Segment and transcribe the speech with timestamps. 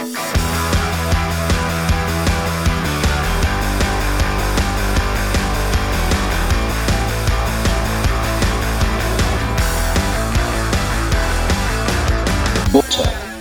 [0.00, 0.08] Butter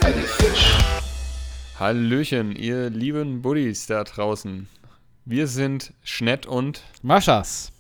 [0.01, 0.77] bei die Fisch.
[1.79, 4.67] Hallöchen, ihr lieben Buddies da draußen.
[5.23, 7.71] Wir sind Schnett und Maschas.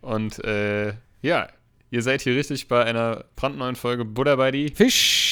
[0.00, 1.48] und äh, ja,
[1.90, 4.68] ihr seid hier richtig bei einer brandneuen Folge Butter bei die.
[4.68, 5.23] Fisch.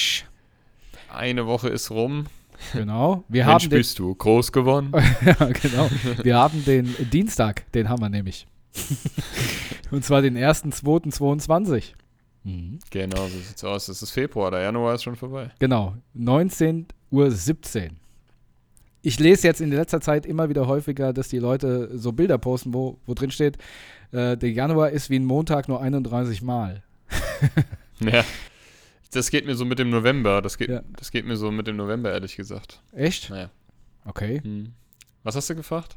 [1.12, 2.26] Eine Woche ist rum.
[2.72, 3.24] Genau.
[3.28, 4.92] Wir Mensch, haben den, bist du groß geworden?
[5.24, 5.90] ja, genau.
[6.22, 8.46] Wir haben den Dienstag, den haben wir nämlich.
[9.90, 11.92] Und zwar den 1.2.22.
[12.44, 12.78] Mhm.
[12.90, 13.88] genau, so sieht's aus.
[13.88, 15.50] Es ist Februar, der Januar ist schon vorbei.
[15.58, 15.94] Genau.
[16.16, 17.90] 19.17 Uhr.
[19.02, 22.72] Ich lese jetzt in letzter Zeit immer wieder häufiger, dass die Leute so Bilder posten,
[22.72, 23.58] wo, wo drin steht,
[24.12, 26.82] äh, der Januar ist wie ein Montag nur 31 Mal.
[28.00, 28.24] Ja.
[29.12, 30.42] Das geht mir so mit dem November.
[30.42, 30.82] Das geht, Ja.
[30.96, 32.80] das geht mir so mit dem November, ehrlich gesagt.
[32.92, 33.30] Echt?
[33.30, 33.50] Naja.
[34.04, 34.40] Okay.
[34.42, 34.72] Hm.
[35.22, 35.96] Was hast du gefragt?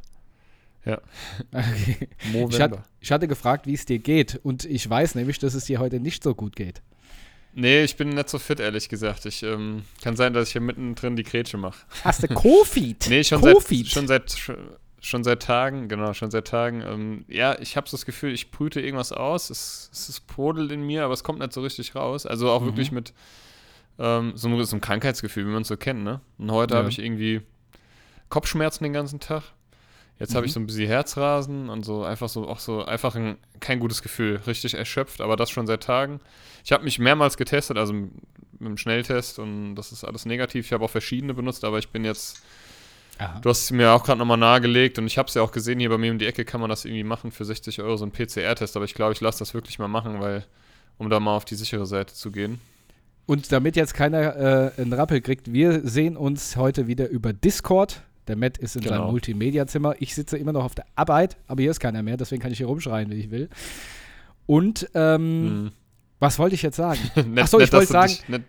[0.86, 1.02] Ja.
[1.52, 2.09] okay.
[2.50, 4.40] Ich, hat, ich hatte gefragt, wie es dir geht.
[4.44, 6.81] Und ich weiß nämlich, dass es dir heute nicht so gut geht.
[7.53, 9.25] Nee, ich bin nicht so fit, ehrlich gesagt.
[9.25, 11.86] Ich ähm, kann sein, dass ich hier mittendrin die Grätsche mache.
[12.03, 13.06] Hast du Covid?
[13.09, 13.88] Nee, schon seit, Covid?
[13.88, 14.36] schon seit
[15.06, 16.81] schon, seit Tagen, genau, schon seit Tagen.
[16.81, 19.50] Ähm, ja, ich habe so das Gefühl, ich brüte irgendwas aus.
[19.50, 22.25] Es, es ist brodelt in mir, aber es kommt nicht so richtig raus.
[22.25, 22.66] Also auch Mhm.
[22.66, 23.14] wirklich mit
[23.97, 26.20] ähm, so, einem, so einem Krankheitsgefühl, wie man es so kennt, ne?
[26.38, 26.80] Und heute Ja.
[26.80, 27.42] habe ich irgendwie
[28.30, 29.44] Kopfschmerzen den ganzen Tag.
[30.20, 30.53] Jetzt habe ich Mhm.
[30.53, 34.42] so ein bisschen Herzrasen und so einfach so auch so einfach ein, kein gutes Gefühl,
[34.47, 36.19] richtig erschöpft, aber das schon seit Tagen.
[36.64, 38.12] Ich habe mich mehrmals getestet, also mit
[38.59, 40.66] dem Schnelltest und das ist alles negativ.
[40.66, 42.42] Ich habe auch verschiedene benutzt, aber ich bin jetzt
[43.18, 43.40] Aha.
[43.40, 45.80] Du hast es mir auch gerade nochmal nahegelegt und ich habe es ja auch gesehen,
[45.80, 48.06] hier bei mir um die Ecke kann man das irgendwie machen für 60 Euro, so
[48.06, 50.46] ein PCR-Test, aber ich glaube, ich lasse das wirklich mal machen, weil,
[50.98, 52.60] um da mal auf die sichere Seite zu gehen.
[53.26, 54.36] Und damit jetzt keiner
[54.78, 58.02] äh, einen Rappel kriegt, wir sehen uns heute wieder über Discord.
[58.28, 59.12] Der Matt ist in seinem Genau.
[59.12, 59.96] Multimedia-Zimmer.
[60.00, 62.58] Ich sitze immer noch auf der Arbeit, aber hier ist keiner mehr, deswegen kann ich
[62.58, 63.50] hier rumschreien, wie ich will.
[64.46, 65.72] Und ähm, Hm.
[66.20, 67.00] Was wollte ich jetzt sagen?
[67.16, 68.44] Nett, Ach so, ich wollte du sagen- dich- Nett,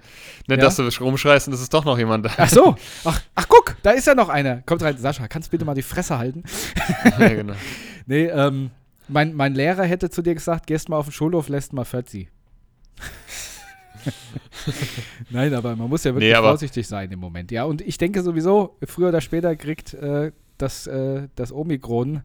[0.47, 0.65] nett Ja?
[0.66, 2.31] dass du rumschreist und es ist doch noch jemand da.
[2.37, 4.62] Ach so, ach, ach guck, da ist ja noch einer.
[4.62, 6.44] Kommt rein, Sascha, kannst du bitte mal die Fresse halten?
[7.19, 7.55] ja, genau.
[8.06, 8.71] Nee, ähm,
[9.09, 12.28] mein, mein Lehrer hätte zu dir gesagt, gehst mal auf den Schulhof, lässt mal 40.
[15.31, 17.50] Nein, aber man muss ja wirklich Nee, vorsichtig sein im Moment.
[17.50, 22.22] Ja, und ich denke sowieso, früher oder später kriegt äh, das, äh, das Omikron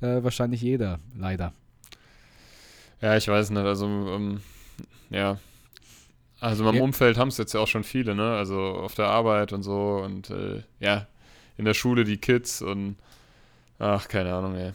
[0.00, 1.52] äh, wahrscheinlich jeder, leider.
[3.00, 4.40] Ja, ich weiß nicht, also, ähm,
[5.10, 5.38] ja.
[6.40, 6.82] Also in meinem Ja.
[6.84, 8.36] Umfeld haben es jetzt ja auch schon viele, ne?
[8.36, 11.06] Also auf der Arbeit und so und äh, ja,
[11.56, 12.96] in der Schule die Kids und
[13.80, 14.72] ach, keine Ahnung, ey.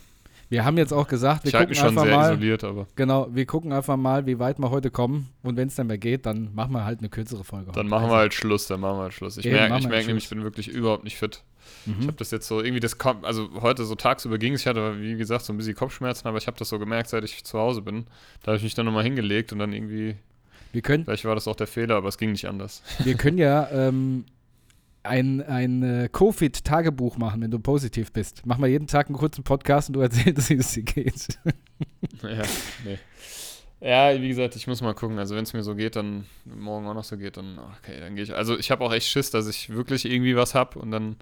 [0.53, 2.63] Wir haben jetzt auch gesagt, wir Ich gucken schon einfach mal, isoliert,
[2.95, 5.29] genau, wir gucken einfach mal, wie weit wir heute kommen.
[5.41, 7.71] Und wenn es dann mehr geht, dann machen wir halt eine kürzere Folge.
[7.71, 7.89] Dann heute.
[7.89, 9.37] machen wir Also, halt Schluss, dann machen wir halt Schluss.
[9.37, 11.41] Ich Eben, merke ich wir merk halt nämlich, ich bin wirklich überhaupt nicht fit.
[11.87, 12.01] Ich Mhm.
[12.03, 15.01] habe das jetzt so, irgendwie das kommt, also heute so tagsüber ging es, ich hatte,
[15.01, 17.57] wie gesagt, so ein bisschen Kopfschmerzen, aber ich habe das so gemerkt, seit ich zu
[17.57, 18.05] Hause bin.
[18.43, 20.17] Da habe ich mich dann nochmal hingelegt und dann irgendwie,
[20.71, 22.83] Wir können, vielleicht war das auch der Fehler, aber es ging nicht anders.
[23.03, 24.25] Wir können ja ähm,
[25.03, 28.43] ein, ein äh, Covid-Tagebuch machen, wenn du positiv bist.
[28.45, 31.39] Mach mal jeden Tag einen kurzen Podcast und du erzählst, wie es dir geht.
[32.23, 32.43] ja,
[32.85, 32.97] nee.
[33.81, 35.19] Ja, wie gesagt, ich muss mal gucken.
[35.19, 38.15] Also wenn es mir so geht, dann morgen auch noch so geht, dann okay, dann
[38.15, 38.33] gehe ich.
[38.33, 41.17] Also ich habe auch echt Schiss, dass ich wirklich irgendwie was habe und dann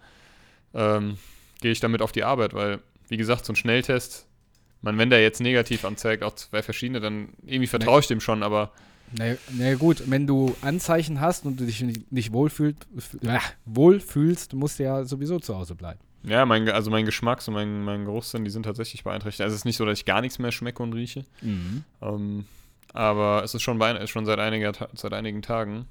[0.76, 1.18] ähm,
[1.60, 4.28] gehe ich damit auf die Arbeit, weil wie gesagt, so ein Schnelltest,
[4.82, 8.44] man, wenn der jetzt negativ anzeigt, auch zwei verschiedene, dann irgendwie vertraue ich dem schon,
[8.44, 8.72] aber
[9.18, 12.78] Na na gut, wenn du Anzeichen hast und du dich nicht, nicht wohlfühlt,
[13.22, 16.00] äh, wohlfühlst, musst du ja sowieso zu Hause bleiben.
[16.24, 19.42] ja, mein, also mein Geschmack und mein, mein Geruchssinn, die sind tatsächlich beeinträchtigt.
[19.42, 21.26] Also es ist nicht so, dass ich gar nichts mehr schmecke und rieche.
[22.02, 22.46] Ähm,
[22.94, 25.86] aber es ist schon, bei, schon seit, einiger, seit einigen Tagen.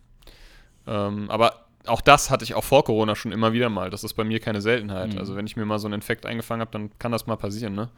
[0.87, 3.91] Ähm, aber auch das hatte ich auch vor Corona schon immer wieder mal.
[3.91, 5.15] Das ist bei mir keine Seltenheit.
[5.15, 5.19] Mhm.
[5.19, 7.75] Also wenn ich mir mal so einen Infekt eingefangen habe, dann kann das mal passieren,
[7.75, 7.89] ne?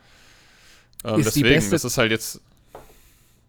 [1.04, 2.40] Ähm, deswegen, das ist halt jetzt.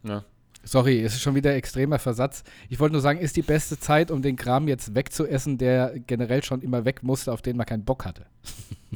[0.03, 0.23] Ja.
[0.65, 2.43] Sorry, es ist schon wieder extremer Versatz.
[2.69, 6.43] Ich wollte nur sagen, ist die beste Zeit, um den Kram jetzt wegzuessen, der generell
[6.43, 8.25] schon immer weg musste, auf den man keinen Bock hatte.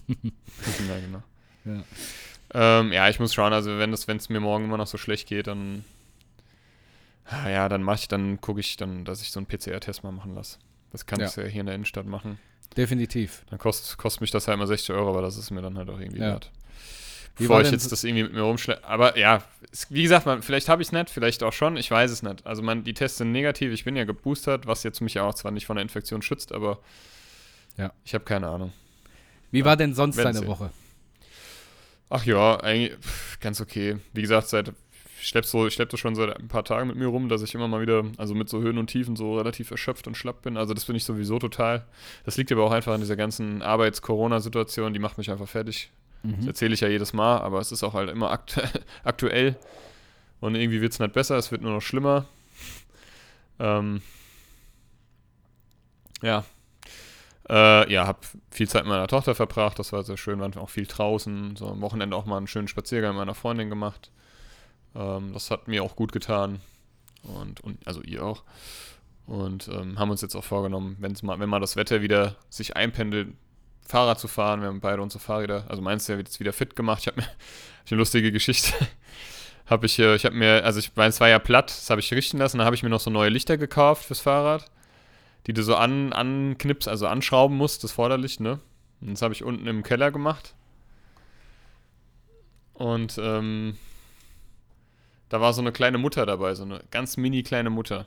[0.07, 1.23] ja, genau.
[1.65, 1.83] Ja.
[2.79, 5.47] Ähm, ja, ich muss schauen, also wenn es mir morgen immer noch so schlecht geht,
[5.47, 5.83] dann
[7.25, 10.13] ah, ja, dann mache ich, dann gucke ich dann, dass ich so einen PCR-Test mal
[10.13, 10.59] machen lasse.
[10.93, 11.25] Das kann Ja.
[11.27, 12.39] ich ja hier in der Innenstadt machen.
[12.77, 13.43] Definitiv.
[13.49, 15.89] Dann kostet, kostet mich das halt mal 60 Euro, aber das ist mir dann halt
[15.89, 16.27] auch irgendwie Ja.
[16.31, 16.51] wert.
[17.37, 18.83] Wie Bevor ich jetzt so- das irgendwie mit mir rumschleppe.
[18.87, 21.91] Aber ja, es, wie gesagt, man, vielleicht habe ich es nicht, vielleicht auch schon, ich
[21.91, 22.45] weiß es nicht.
[22.47, 25.33] Also man, die Tests sind negativ, ich bin ja geboostert, was jetzt mich ja auch
[25.35, 26.79] zwar nicht von der Infektion schützt, aber
[27.77, 27.91] Ja.
[28.05, 28.73] ich habe keine Ahnung.
[29.51, 30.47] Wie war denn sonst deine sehen.
[30.47, 30.71] Woche?
[32.09, 33.97] Ach ja, eigentlich pff, ganz okay.
[34.13, 34.71] Wie gesagt, seit
[35.19, 37.67] schleppe so, schlepp das schon seit ein paar Tagen mit mir rum, dass ich immer
[37.67, 40.57] mal wieder, also mit so Höhen und Tiefen so relativ erschöpft und schlapp bin.
[40.57, 41.85] Also das bin ich sowieso total.
[42.23, 45.89] Das liegt aber auch einfach an dieser ganzen Arbeits-Corona-Situation, die macht mich einfach fertig.
[46.23, 46.47] Das Mhm.
[46.47, 48.61] erzähle ich ja jedes Mal, aber es ist auch halt immer aktu
[49.03, 49.55] aktuell.
[50.39, 52.25] Und irgendwie wird es nicht besser, es wird nur noch schlimmer.
[53.59, 54.01] Ähm,
[56.21, 56.43] ja.
[57.49, 58.19] Äh, ja, habe
[58.51, 61.69] viel Zeit mit meiner Tochter verbracht, das war sehr schön, waren auch viel draußen, so
[61.69, 64.11] am Wochenende auch mal einen schönen Spaziergang mit meiner Freundin gemacht.
[64.95, 66.59] Ähm, das hat mir auch gut getan.
[67.23, 68.43] Und, und also ihr auch.
[69.25, 72.75] Und ähm, haben uns jetzt auch vorgenommen, wenn's mal, wenn mal das Wetter wieder sich
[72.75, 73.29] einpendelt,
[73.87, 74.61] Fahrrad zu fahren.
[74.61, 77.01] Wir haben beide unsere Fahrräder, also meins ja jetzt wieder fit gemacht.
[77.01, 77.27] Ich habe mir
[77.85, 78.73] ich eine lustige Geschichte.
[79.65, 82.13] habe ich, äh, ich habe mir, also ich, meins war ja platt, das habe ich
[82.13, 82.57] richten lassen.
[82.57, 84.69] Dann habe ich mir noch so neue Lichter gekauft fürs Fahrrad,
[85.47, 88.59] die du so an, anknipst, also anschrauben musst, das Vorderlicht, ne?
[89.01, 90.55] Und das habe ich unten im Keller gemacht.
[92.73, 93.77] Und ähm,
[95.29, 98.05] da war so eine kleine Mutter dabei, so eine ganz mini kleine Mutter.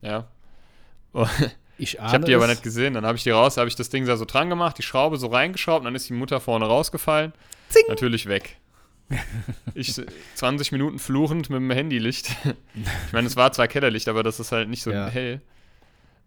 [0.00, 0.28] Ja.
[1.12, 2.94] Und Ich, ich habe die aber nicht gesehen.
[2.94, 5.16] Dann habe ich die raus, habe ich das Ding da so dran gemacht, die Schraube
[5.16, 7.32] so reingeschraubt, und dann ist die Mutter vorne rausgefallen.
[7.68, 7.84] Zing.
[7.88, 8.56] Natürlich weg.
[9.74, 10.04] Ich äh,
[10.34, 12.30] 20 Minuten fluchend mit dem Handylicht.
[13.06, 15.06] Ich meine, es war zwar Kellerlicht, aber das ist halt nicht so Ja.
[15.08, 15.40] hell.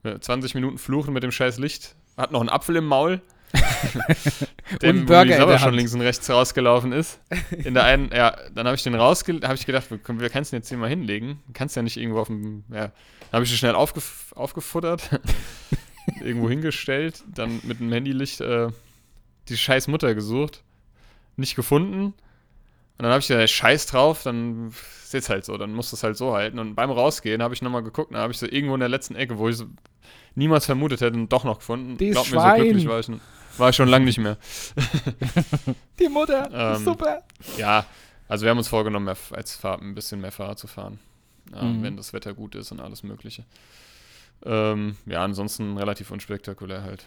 [0.03, 1.95] Ja, 20 Minuten fluchend mit dem scheiß Licht.
[2.17, 3.21] Hat noch einen Apfel im Maul.
[4.81, 5.75] Dem Burger die der schon Hand.
[5.75, 7.19] links und rechts rausgelaufen ist.
[7.51, 9.39] In der einen, ja, dann habe ich den rausge...
[9.43, 11.39] habe ich gedacht, wir, wir kannst den jetzt hier mal hinlegen.
[11.47, 12.63] Du kannst ja nicht irgendwo auf dem...
[12.69, 12.87] Ja.
[12.87, 15.19] Dann habe ich ihn schnell aufgef aufgefuttert.
[16.21, 17.23] irgendwo hingestellt.
[17.33, 18.69] Dann mit dem Handylicht äh,
[19.49, 20.63] die scheiß Mutter gesucht.
[21.35, 22.13] Nicht gefunden.
[23.01, 26.03] Und dann habe ich gesagt, scheiß drauf, dann ist jetzt halt so, dann muss das
[26.03, 26.59] halt so halten.
[26.59, 29.15] Und beim Rausgehen habe ich nochmal geguckt, dann habe ich so irgendwo in der letzten
[29.15, 29.65] Ecke, wo ich so
[30.35, 31.97] niemals vermutet hätte, doch noch gefunden.
[31.97, 32.61] Dieses Glaub mir, so Schwein.
[32.61, 33.07] glücklich war ich,
[33.57, 34.37] war schon lange nicht mehr.
[35.99, 37.23] Die Mutter, Ähm, super.
[37.57, 37.85] Ja,
[38.27, 40.99] also wir haben uns vorgenommen, als Fahr ein bisschen mehr Fahrrad zu fahren.
[41.53, 41.83] Ja, Mhm.
[41.83, 43.45] Wenn das Wetter gut ist und alles Mögliche.
[44.43, 47.05] Ähm, ja, ansonsten relativ unspektakulär halt.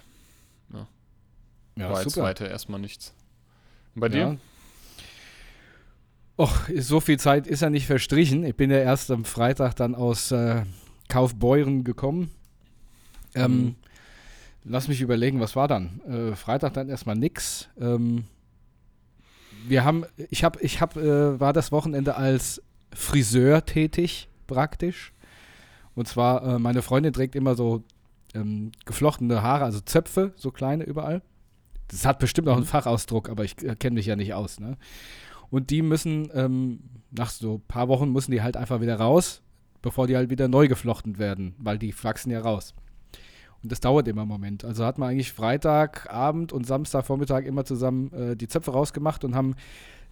[1.76, 3.12] Ja, war jetzt weiter erstmal nichts.
[3.96, 4.18] Und bei dir?
[4.20, 4.36] Ja.
[6.36, 8.44] Och, so viel Zeit ist ja nicht verstrichen.
[8.44, 10.64] Ich bin ja erst am Freitag dann aus äh,
[11.08, 12.30] Kaufbeuren gekommen.
[13.34, 13.74] Ähm, Mhm.
[14.64, 16.00] Lass mich überlegen, was war dann?
[16.08, 17.68] Äh, Freitag dann erstmal nix.
[17.78, 18.24] Ähm,
[19.66, 21.00] wir haben, ich habe, ich habe,
[21.36, 22.62] äh, war das Wochenende als
[22.94, 25.12] Friseur tätig, praktisch.
[25.94, 27.82] Und zwar, äh, meine Freundin trägt immer so
[28.34, 31.22] ähm, geflochtene Haare, also Zöpfe, so kleine überall.
[31.88, 32.68] Das hat bestimmt auch einen Mhm.
[32.68, 34.58] Fachausdruck, aber ich äh, kenne mich ja nicht aus.
[34.60, 34.76] Ne?
[35.50, 36.80] Und die müssen, ähm,
[37.10, 39.42] nach so ein paar Wochen müssen die halt einfach wieder raus,
[39.82, 42.74] bevor die halt wieder neu geflochten werden, weil die wachsen ja raus.
[43.64, 44.64] Und das dauert immer einen Moment.
[44.64, 49.54] Also hat man eigentlich Freitagabend und Samstagvormittag immer zusammen äh, die Zöpfe rausgemacht und haben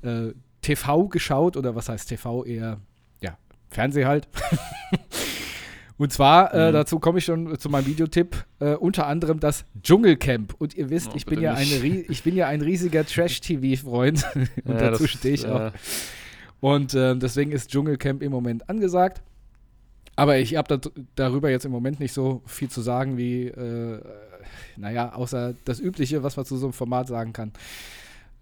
[0.02, 0.32] äh,
[0.62, 2.78] TV geschaut oder was heißt TV eher,
[3.20, 3.36] ja,
[3.68, 4.26] Fernseh halt.
[5.98, 6.72] und zwar, äh, Mhm.
[6.72, 10.54] dazu komme ich schon zu meinem Videotipp, äh, unter anderem das Dschungelcamp.
[10.58, 14.24] Und ihr wisst, Oh, ich, bin ja eine, ich bin ja ein riesiger Trash-TV-Freund
[14.64, 15.60] und Ja, dazu stehe ich auch.
[15.60, 15.72] äh,
[16.60, 19.22] Und ähm, deswegen ist Dschungelcamp im Moment angesagt.
[20.22, 24.00] Aber ich habe da, darüber jetzt im Moment nicht so viel zu sagen, wie, äh,
[24.76, 27.52] naja, außer das Übliche, was man zu so einem Format sagen kann.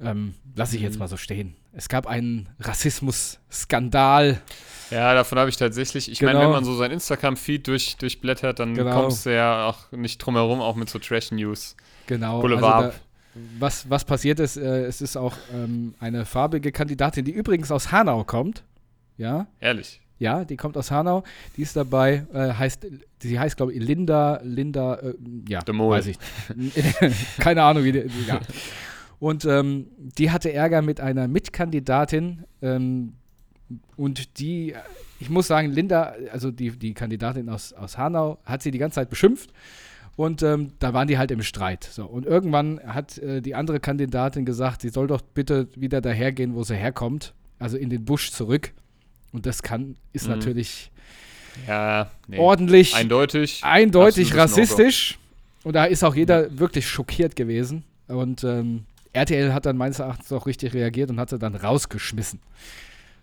[0.03, 0.99] Ähm, lasse ich jetzt Mhm.
[1.01, 1.55] mal so stehen.
[1.73, 4.41] Es gab einen Rassismus-Skandal.
[4.91, 6.11] Ja, davon habe ich tatsächlich.
[6.11, 6.33] Ich Genau.
[6.33, 9.03] meine, wenn man so sein Instagram-Feed durch, durchblättert, dann Genau.
[9.03, 11.77] kommst du ja auch nicht drum herum, auch mit so Trash-News.
[12.07, 12.41] Genau.
[12.41, 12.85] Boulevard.
[12.87, 17.31] Also da, was, was passiert ist, äh, es ist auch ähm, eine farbige Kandidatin, die
[17.33, 18.65] übrigens aus Hanau kommt.
[19.17, 20.01] Ja, Ehrlich.
[20.21, 21.25] Ja, die kommt aus Hanau.
[21.57, 22.87] Die ist dabei, äh, heißt,
[23.21, 25.15] sie heißt, glaube ich, Linda, Linda, äh,
[25.49, 25.97] ja, De Mol.
[25.97, 26.19] weiß ich.
[27.39, 28.39] Keine Ahnung, wie die, ja.
[29.19, 33.15] Und ähm, die hatte Ärger mit einer Mitkandidatin ähm,
[33.97, 34.75] und die,
[35.21, 38.97] ich muss sagen, Linda, also die, die Kandidatin aus, aus Hanau, hat sie die ganze
[38.97, 39.51] Zeit beschimpft
[40.17, 41.85] und ähm, da waren die halt im Streit.
[41.85, 42.05] So.
[42.05, 46.63] Und irgendwann hat äh, die andere Kandidatin gesagt, sie soll doch bitte wieder dahergehen, wo
[46.63, 48.73] sie herkommt, also in den Busch zurück.
[49.33, 50.35] Und das kann, ist Mhm.
[50.35, 50.91] natürlich
[51.67, 52.39] Ja, nee.
[52.39, 53.61] ordentlich Eindeutig.
[53.65, 55.19] eindeutig rassistisch.
[55.65, 57.85] Und da ist auch jeder wirklich schockiert gewesen.
[58.09, 62.41] Und ähm, RTL hat dann meines Erachtens auch richtig reagiert und hat sie dann rausgeschmissen.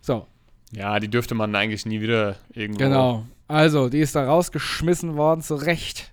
[0.01, 0.27] So,
[0.71, 2.79] Ja, die dürfte man eigentlich nie wieder irgendwo.
[2.79, 3.25] genau.
[3.47, 6.11] Also, die ist da rausgeschmissen worden, zu Recht.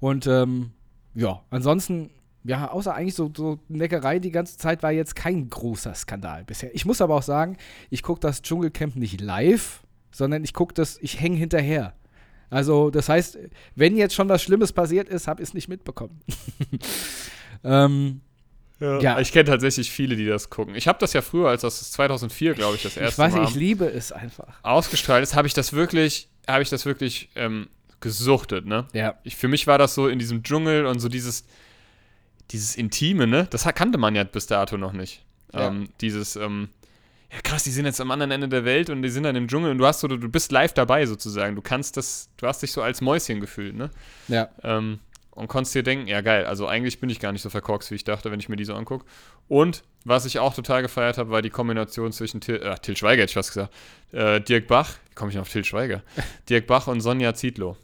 [0.00, 0.70] Und ähm,
[1.14, 2.08] ja, ansonsten,
[2.44, 6.74] ja, außer eigentlich so, so Neckerei die ganze Zeit war jetzt kein großer Skandal bisher.
[6.74, 7.56] Ich muss aber auch sagen,
[7.90, 11.94] ich gucke das Dschungelcamp nicht live, sondern ich gucke das, ich hänge hinterher.
[12.50, 13.38] Also, das heißt,
[13.76, 16.20] wenn jetzt schon was Schlimmes passiert ist, habe ich es nicht mitbekommen.
[17.64, 18.20] ähm,
[18.80, 19.20] Ja, Ja.
[19.20, 20.74] Ich kenne tatsächlich viele, die das gucken.
[20.74, 23.44] Ich habe das ja früher, als das 2004, glaube ich, das Ich erste weiß Mal
[23.44, 24.48] ich liebe es einfach.
[24.62, 27.68] ausgestrahlt ist, habe ich das wirklich, habe ich das wirklich ähm,
[28.00, 28.86] gesuchtet, ne?
[28.92, 29.14] Ja.
[29.22, 31.44] Ich, für mich war das so in diesem Dschungel und so dieses,
[32.52, 33.46] dieses Intime, ne?
[33.50, 35.24] Das kannte man ja bis dato noch nicht.
[35.52, 35.68] Ja.
[35.68, 36.68] Ähm, dieses, ähm,
[37.32, 39.48] ja krass, die sind jetzt am anderen Ende der Welt und die sind dann im
[39.48, 41.56] Dschungel und du hast so, du, bist live dabei sozusagen.
[41.56, 43.90] Du kannst das, du hast dich so als Mäuschen gefühlt, ne?
[44.28, 44.50] Ja.
[44.62, 47.90] Ähm, und konntest dir denken, ja geil, also eigentlich bin ich gar nicht so verkorkst,
[47.90, 49.06] wie ich dachte, wenn ich mir die so angucke.
[49.48, 53.22] Und was ich auch total gefeiert habe, war die Kombination zwischen Til, äh, Til Schweiger,
[53.22, 53.72] hätte ich fast gesagt,
[54.12, 56.02] äh, Dirk Bach, wie komme ich noch auf Til Schweiger?
[56.50, 57.78] Dirk Bach und Sonja Zietlow.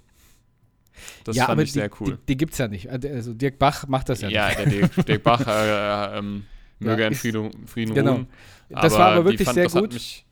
[1.25, 2.13] Das ja, fand aber ich die, sehr cool.
[2.23, 2.89] Die, die gibt es ja nicht.
[2.91, 4.59] Also Dirk Bach macht das ja, Ja, nicht.
[4.59, 6.45] der Dirk, Dirk Bach, äh, äh, ähm,
[6.79, 8.13] möge Ja, in Frieden, Frieden genau.
[8.15, 8.27] ruhen.
[8.69, 10.25] Das war aber wirklich fand, sehr das gut.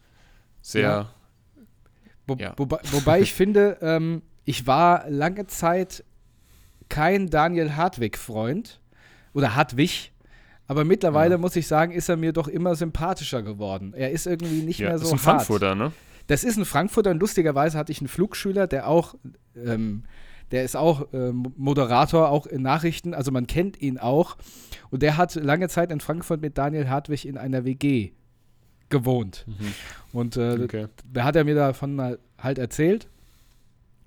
[0.63, 1.11] sehr, Ja.
[2.27, 2.55] Wo, Ja.
[2.57, 6.05] wobei, wobei ich finde, ähm, ich war lange Zeit
[6.89, 8.81] kein Daniel Hartwig-Freund
[9.33, 10.13] oder Hartwig,
[10.69, 11.39] aber mittlerweile Ja.
[11.39, 13.93] muss ich sagen, ist er mir doch immer sympathischer geworden.
[13.95, 15.37] Er ist irgendwie nicht ja, mehr das so ist ein hart.
[15.39, 15.93] Frankfurter, ne?
[16.29, 19.15] Das ist ein Frankfurter und lustigerweise hatte ich einen Flugschüler, der auch,
[19.57, 20.03] ähm,
[20.53, 24.37] der ist auch ähm, Moderator, auch in Nachrichten, also man kennt ihn auch.
[24.91, 28.12] Und der hat lange Zeit in Frankfurt mit Daniel Hartwig in einer WG
[28.88, 29.45] gewohnt.
[29.49, 29.75] Mhm.
[30.12, 30.87] Und äh, Okay.
[31.12, 33.09] da hat er mir davon halt erzählt.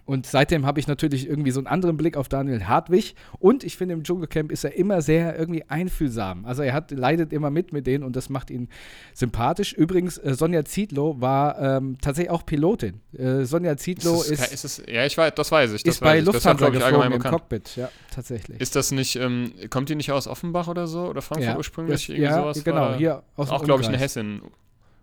[0.09, 3.13] Und seitdem habe ich natürlich irgendwie so einen anderen Blick auf Daniel Hartwig.
[3.37, 6.45] Und ich finde, im Dschungelcamp ist er immer sehr irgendwie einfühlsam.
[6.45, 8.69] Also er hat, leidet immer mit mit denen und das macht ihn
[9.13, 9.71] sympathisch.
[9.71, 13.01] Übrigens, äh, Sonja Zietlow war ähm, tatsächlich auch Pilotin.
[13.15, 15.83] Äh, Sonja Zietlow ist, ist, das, ist, es, ja, ich weiß, das weiß ich.
[15.83, 16.25] Das ist bei ich.
[16.25, 17.21] Das Lufthansa ich, geflogen im.
[17.21, 17.75] Cockpit.
[17.75, 18.59] Ja, tatsächlich.
[18.59, 21.01] Ist das nicht, ähm, kommt die nicht aus Offenbach oder so?
[21.01, 22.07] Oder Frankfurt ja, ursprünglich?
[22.07, 22.63] das, Irgendwie ja, sowas?
[22.63, 23.99] genau, hier aus Auch, glaube ich, eine.
[23.99, 24.41] Hessin.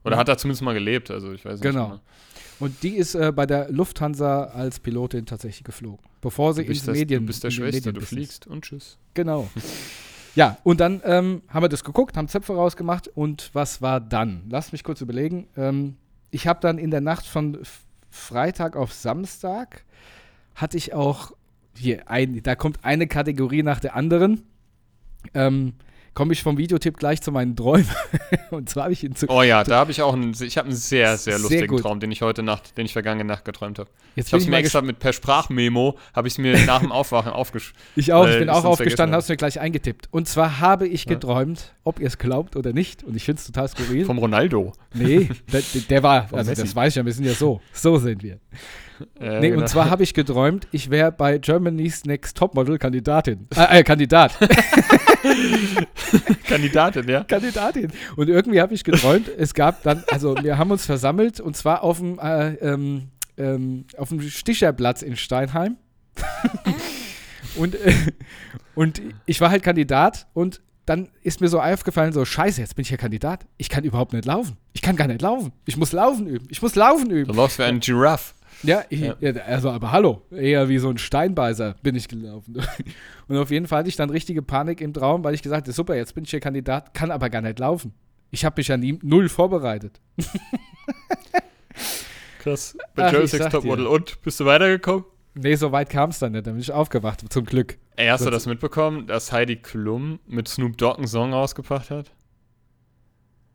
[0.03, 0.19] Oder Ja.
[0.19, 1.63] hat da zumindest mal gelebt, also ich weiß nicht.
[1.63, 1.87] Genau.
[1.91, 2.01] genau.
[2.59, 6.97] Und die ist äh, bei der Lufthansa als Pilotin tatsächlich geflogen, bevor sie ins das,
[6.97, 7.23] Medien.
[7.23, 8.99] du bist der Schwester, du fliegst und tschüss.
[9.15, 9.49] Genau.
[10.35, 14.45] ja, und dann ähm, haben wir das geguckt, haben Zöpfe rausgemacht und was war dann?
[14.49, 15.49] Lass mich kurz überlegen.
[15.57, 15.97] Ähm,
[16.31, 17.59] ich habe dann in der Nacht von
[18.11, 19.85] Freitag auf Samstag
[20.55, 21.33] hatte ich auch
[21.77, 24.43] hier ein, da kommt eine Kategorie nach der anderen.
[25.35, 25.75] Ähm,
[26.17, 27.87] Komme ich vom Videotipp gleich zu meinen Träumen.
[28.51, 29.29] und zwar habe ich ihn zu.
[29.29, 31.83] Oh ja, da habe ich auch einen, ich habe einen sehr, sehr Sehr lustigen gut.
[31.83, 33.91] Traum, den ich heute Nacht, den ich vergangene Nacht geträumt habe.
[34.15, 36.81] Jetzt Ich habe es bin mir extra mit per Sprachmemo, habe ich es mir nach
[36.81, 37.79] dem Aufwachen aufgeschrieben.
[37.97, 39.13] Ich auch, ich bin ich auch aufgestanden, habe.
[39.13, 40.09] habe es mir gleich eingetippt.
[40.11, 43.47] Und zwar habe ich geträumt, ob ihr es glaubt oder nicht, und ich finde es
[43.47, 44.07] total skurril.
[44.07, 44.73] Vom Ronaldo.
[44.95, 46.63] nee, der, der war, also Messi.
[46.63, 47.61] das weiß ich ja, wir sind ja so.
[47.75, 48.39] So sind wir.
[49.21, 49.61] Äh, nee, genau.
[49.61, 53.49] und zwar habe ich geträumt, ich wäre bei Germany's Next Topmodel Kandidatin.
[53.55, 54.39] Äh, äh Kandidat.
[56.49, 57.25] Kandidatin, ja.
[57.25, 57.93] Kandidatin.
[58.17, 61.83] Und irgendwie habe ich geträumt, es gab dann, also wir haben uns versammelt und zwar
[61.83, 65.77] auf dem, äh, ähm, ähm, auf dem Sticherplatz in Steinheim.
[67.57, 67.93] und, äh,
[68.75, 72.85] und ich war halt Kandidat und dann ist mir so aufgefallen, so scheiße, jetzt bin
[72.85, 73.45] ich ja Kandidat.
[73.57, 74.57] Ich kann überhaupt nicht laufen.
[74.73, 75.53] Ich kann gar nicht laufen.
[75.65, 76.47] Ich muss laufen üben.
[76.49, 77.35] Ich muss laufen Du üben.
[77.35, 78.35] läufst wie ein Giraffe.
[78.63, 79.15] Ja, ich, Ja.
[79.47, 82.57] also aber hallo, eher wie so ein Steinbeißer bin ich gelaufen.
[83.29, 85.73] Und auf jeden Fall hatte ich dann richtige Panik im Traum, weil ich gesagt habe,
[85.73, 87.93] super, jetzt bin ich hier Kandidat, kann aber gar nicht laufen.
[88.31, 90.01] Ich habe mich ja nie, null vorbereitet.
[92.39, 92.77] Krass.
[92.95, 93.49] Bei dir.
[93.51, 93.87] Topmodel.
[93.87, 95.05] Und, bist du weitergekommen?
[95.35, 97.77] Nee, so weit kam es dann nicht, dann bin ich aufgewacht, zum Glück.
[97.97, 101.91] Ey, hast du Sonst- das mitbekommen, dass Heidi Klum mit Snoop Dogg einen Song rausgebracht
[101.91, 102.11] hat?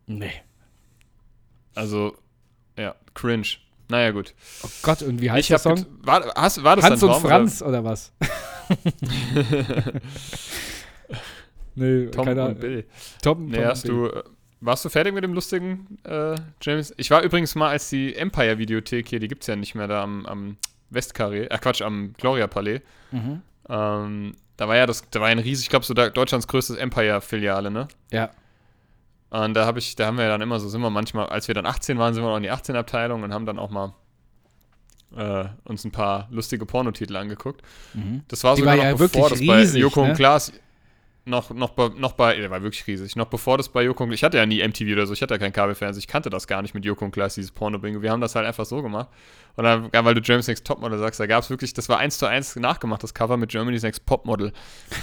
[0.05, 0.31] Nee.
[1.73, 2.15] Also,
[2.77, 3.47] ja, cringe.
[3.91, 4.33] Naja, gut.
[4.63, 5.85] Oh Gott, und wie heißt ich der Song?
[6.01, 8.13] war, hast, war das Hans und Traum, Franz oder, was?
[11.75, 12.11] nee, Oder?
[12.11, 12.59] Tom keine und.
[12.59, 12.85] Bill.
[13.21, 13.91] Tom, Nee, Tom hast Bill.
[13.91, 14.23] du, äh,
[14.61, 16.93] warst du fertig mit dem lustigen äh, James?
[16.97, 20.03] Ich war übrigens mal, als die Empire-Videothek hier, die gibt es ja nicht mehr da
[20.03, 20.57] am, am
[20.89, 22.79] Westkarree, äh Quatsch, am Gloria-Palais.
[23.11, 23.41] Mhm.
[23.69, 26.77] Ähm, da war ja das, da war ein riesig, ich glaube so da, Deutschlands größtes
[26.77, 27.87] Empire-Filiale, ne?
[28.11, 28.29] Ja.
[29.31, 31.47] Und da habe ich, da haben wir ja dann immer so, sind wir manchmal, als
[31.47, 33.93] wir dann 18 waren, sind wir noch in die 18-Abteilung und haben dann auch mal
[35.15, 37.61] äh, uns ein paar lustige Pornotitel angeguckt.
[37.93, 38.23] Mhm.
[38.27, 40.09] Das war Die sogar war ja noch bevor das bei Joko ne?
[40.09, 40.51] und Klaas
[41.23, 44.11] noch, noch, bei, noch bei, der war wirklich riesig, noch bevor das bei Joko und
[44.11, 46.47] ich hatte ja nie MTV oder so, ich hatte ja kein Kabelfernsehen, ich kannte das
[46.47, 48.01] gar nicht mit Joko und Klaas, dieses Porno-Bingo.
[48.01, 49.07] Wir haben das halt einfach so gemacht.
[49.55, 51.99] Und dann, ja, weil du Germany's Next Topmodel sagst, da gab es wirklich, das war
[51.99, 54.51] eins zu eins nachgemacht, das Cover mit Germany's Next Popmodel.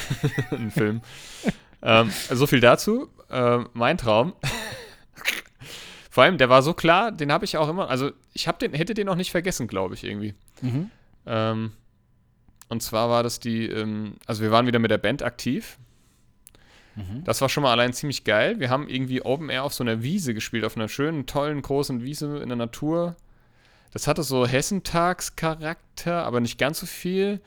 [0.51, 1.01] Ein Film.
[1.83, 3.09] ähm, so viel dazu.
[3.31, 4.35] Ähm, mein Traum.
[6.11, 8.73] Vor allem, der war so klar, den habe ich auch immer, also ich hab den,
[8.73, 10.35] hätte den auch nicht vergessen, glaube ich, irgendwie.
[10.63, 10.91] Mhm.
[11.27, 11.73] Ähm,
[12.69, 15.79] und zwar war das die, ähm, also wir waren wieder mit der Band aktiv.
[16.97, 17.23] Mhm.
[17.25, 18.59] Das war schon mal allein ziemlich geil.
[18.59, 22.03] Wir haben irgendwie Open Air auf so einer Wiese gespielt, auf einer schönen, tollen, großen
[22.03, 23.17] Wiese in der Natur.
[23.93, 27.41] Das hatte so Hessentagscharakter, aber nicht ganz so viel.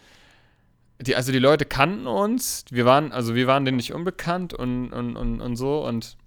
[1.02, 4.92] Die, also die Leute kannten uns, wir waren, also wir waren denen nicht unbekannt und,
[4.94, 6.18] und, und, und so und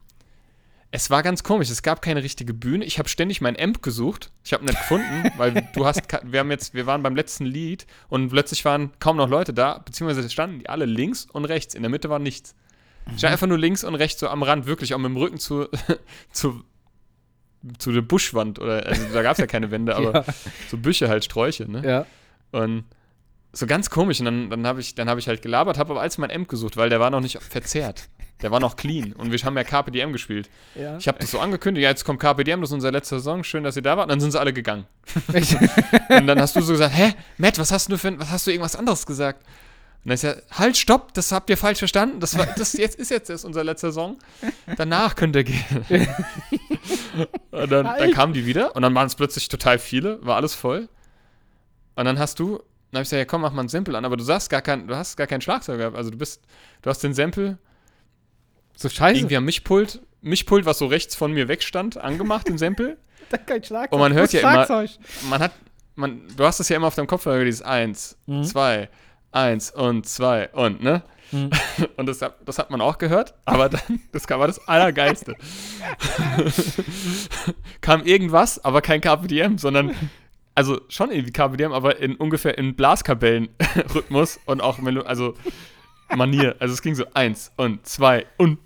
[0.91, 2.85] es war ganz komisch, es gab keine richtige Bühne.
[2.85, 4.31] Ich habe ständig mein Amp gesucht.
[4.45, 7.85] Ich habe nicht gefunden, weil du hast, wir haben jetzt, wir waren beim letzten Lied
[8.09, 11.75] und plötzlich waren kaum noch Leute da, beziehungsweise standen die alle links und rechts.
[11.75, 12.55] In der Mitte war nichts.
[13.11, 15.39] Ich stand einfach nur links und rechts so am Rand, wirklich auch mit dem Rücken
[15.39, 15.67] zu,
[16.31, 16.63] zu,
[17.79, 20.25] zu der Buschwand oder, also da gab es ja keine Wände, aber Ja.
[20.71, 21.83] so Büsche halt, Sträuche, ne?
[21.85, 22.07] Ja.
[22.53, 22.85] Und
[23.55, 24.21] so ganz komisch.
[24.21, 26.49] Und dann, dann habe ich, dann hab ich halt gelabert, habe aber als mein Amp
[26.49, 28.09] gesucht, weil der war noch nicht verzerrt.
[28.43, 29.13] Der war noch clean.
[29.13, 30.51] Und wir haben ja Diem gespielt.
[30.75, 30.99] ja.
[30.99, 33.65] Ich habe das so angekündigt, ja, jetzt kommt Diem, das ist unser letzter Song, schön,
[33.65, 34.07] dass ihr da wart.
[34.07, 34.87] Und dann sind sie alle gegangen.
[36.09, 38.51] Und dann hast du so gesagt, hä, Matt, was hast du für, was hast du
[38.51, 39.45] irgendwas anderes gesagt?
[40.05, 42.21] Und dann ist ja, halt, stopp, das habt ihr falsch verstanden.
[42.21, 44.19] Das war, das jetzt ist jetzt erst unser letzter Song.
[44.77, 45.65] Danach könnt ihr gehen.
[47.51, 48.15] und dann, dann Halt.
[48.15, 50.91] kamen die wieder und dann waren es plötzlich total viele, war alles voll.
[51.95, 52.61] Und dann hast du,
[52.95, 54.63] dann habe ich gesagt, ja komm, mach mal ein Sample an, aber du sagst gar
[54.63, 55.97] kein, du hast gar kein Schlagzeug gehabt.
[55.97, 56.43] Also du bist,
[56.83, 57.59] du hast den Sample
[58.77, 59.19] So scheiße.
[59.19, 62.97] irgendwie am Mischpult, Mischpult, was so rechts von mir wegstand, angemacht, den Sample.
[63.31, 63.93] Da kein Schlagzeug.
[63.93, 64.87] Und man hört ja immer-
[65.31, 65.53] man hat,
[65.95, 68.45] man, du hast es ja immer auf deinem Kopfhörer, dieses eins, Mhm.
[68.45, 68.91] zwei,
[69.33, 71.03] eins und zwei und, ne?
[71.33, 71.51] Mhm.
[71.97, 73.81] Und das, hat- das hat man auch gehört, aber dann,
[74.13, 75.35] das war das Allergeilste.
[77.81, 79.95] Kam irgendwas, aber kein KPDM, sondern,
[80.55, 85.35] also schon irgendwie KPDM, aber in ungefähr in Blaskapellen-Rhythmus und auch, Melo also
[86.15, 86.57] Manier.
[86.61, 88.59] Also es ging so eins und zwei und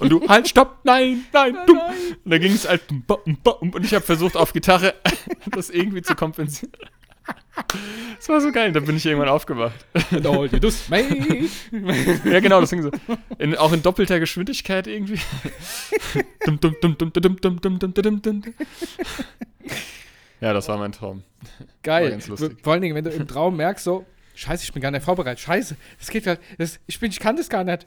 [0.00, 1.78] und du, halt, stopp, nein, nein, dumm.
[2.24, 4.94] Und dann ging es halt und ich habe versucht auf Gitarre
[5.52, 6.72] das irgendwie zu kompensieren.
[8.16, 9.74] Das war so geil, da bin ich irgendwann aufgewacht.
[10.12, 11.48] And all you do is make-
[12.24, 12.90] Ja, genau, das ging so.
[13.38, 15.18] In, auch in doppelter Geschwindigkeit irgendwie.
[20.40, 21.22] Ja, das war mein Traum.
[21.82, 22.20] Geil.
[22.20, 24.04] Vor allen Dingen, wenn du im Traum merkst, so,
[24.36, 25.40] Scheiße, ich bin gar nicht vorbereitet.
[25.40, 26.80] Scheiße, das geht gar nicht.
[26.86, 27.86] Ich, bin, ich kann das gar nicht.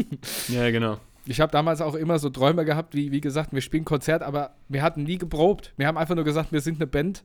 [0.48, 0.98] ja, genau.
[1.26, 4.54] Ich habe damals auch immer so Träume gehabt, wie, wie gesagt, wir spielen Konzert, aber
[4.68, 5.74] wir hatten nie geprobt.
[5.76, 7.22] Wir haben einfach nur gesagt, wir sind eine Band,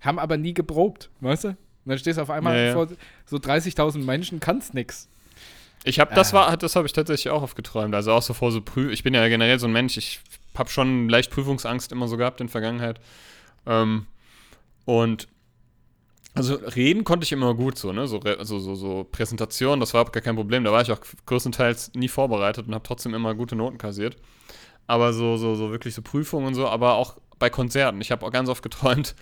[0.00, 1.48] haben aber nie geprobt, weißt du?
[1.48, 2.72] Und dann stehst du auf einmal ja, ja.
[2.72, 2.88] vor
[3.26, 5.08] so 30.000 Menschen, kannst nix.
[5.84, 6.48] Ich habe das ah.
[6.48, 7.94] war, das habe ich tatsächlich auch oft geträumt.
[7.94, 8.90] Also auch so vor so Prüf.
[8.90, 9.96] Ich bin ja generell so ein Mensch.
[9.96, 10.18] Ich
[10.56, 12.98] habe schon leicht Prüfungsangst immer so gehabt in der Vergangenheit.
[13.66, 14.06] Ähm,
[14.84, 15.28] und
[16.34, 18.06] also reden konnte ich immer gut so, ne?
[18.06, 20.64] So, so, so, so Präsentation, das war gar kein Problem.
[20.64, 24.16] Da war ich auch größtenteils nie vorbereitet und habe trotzdem immer gute Noten kassiert.
[24.86, 28.00] Aber so, so, so wirklich so Prüfungen und so, aber auch bei Konzerten.
[28.00, 29.14] Ich habe auch ganz oft geträumt,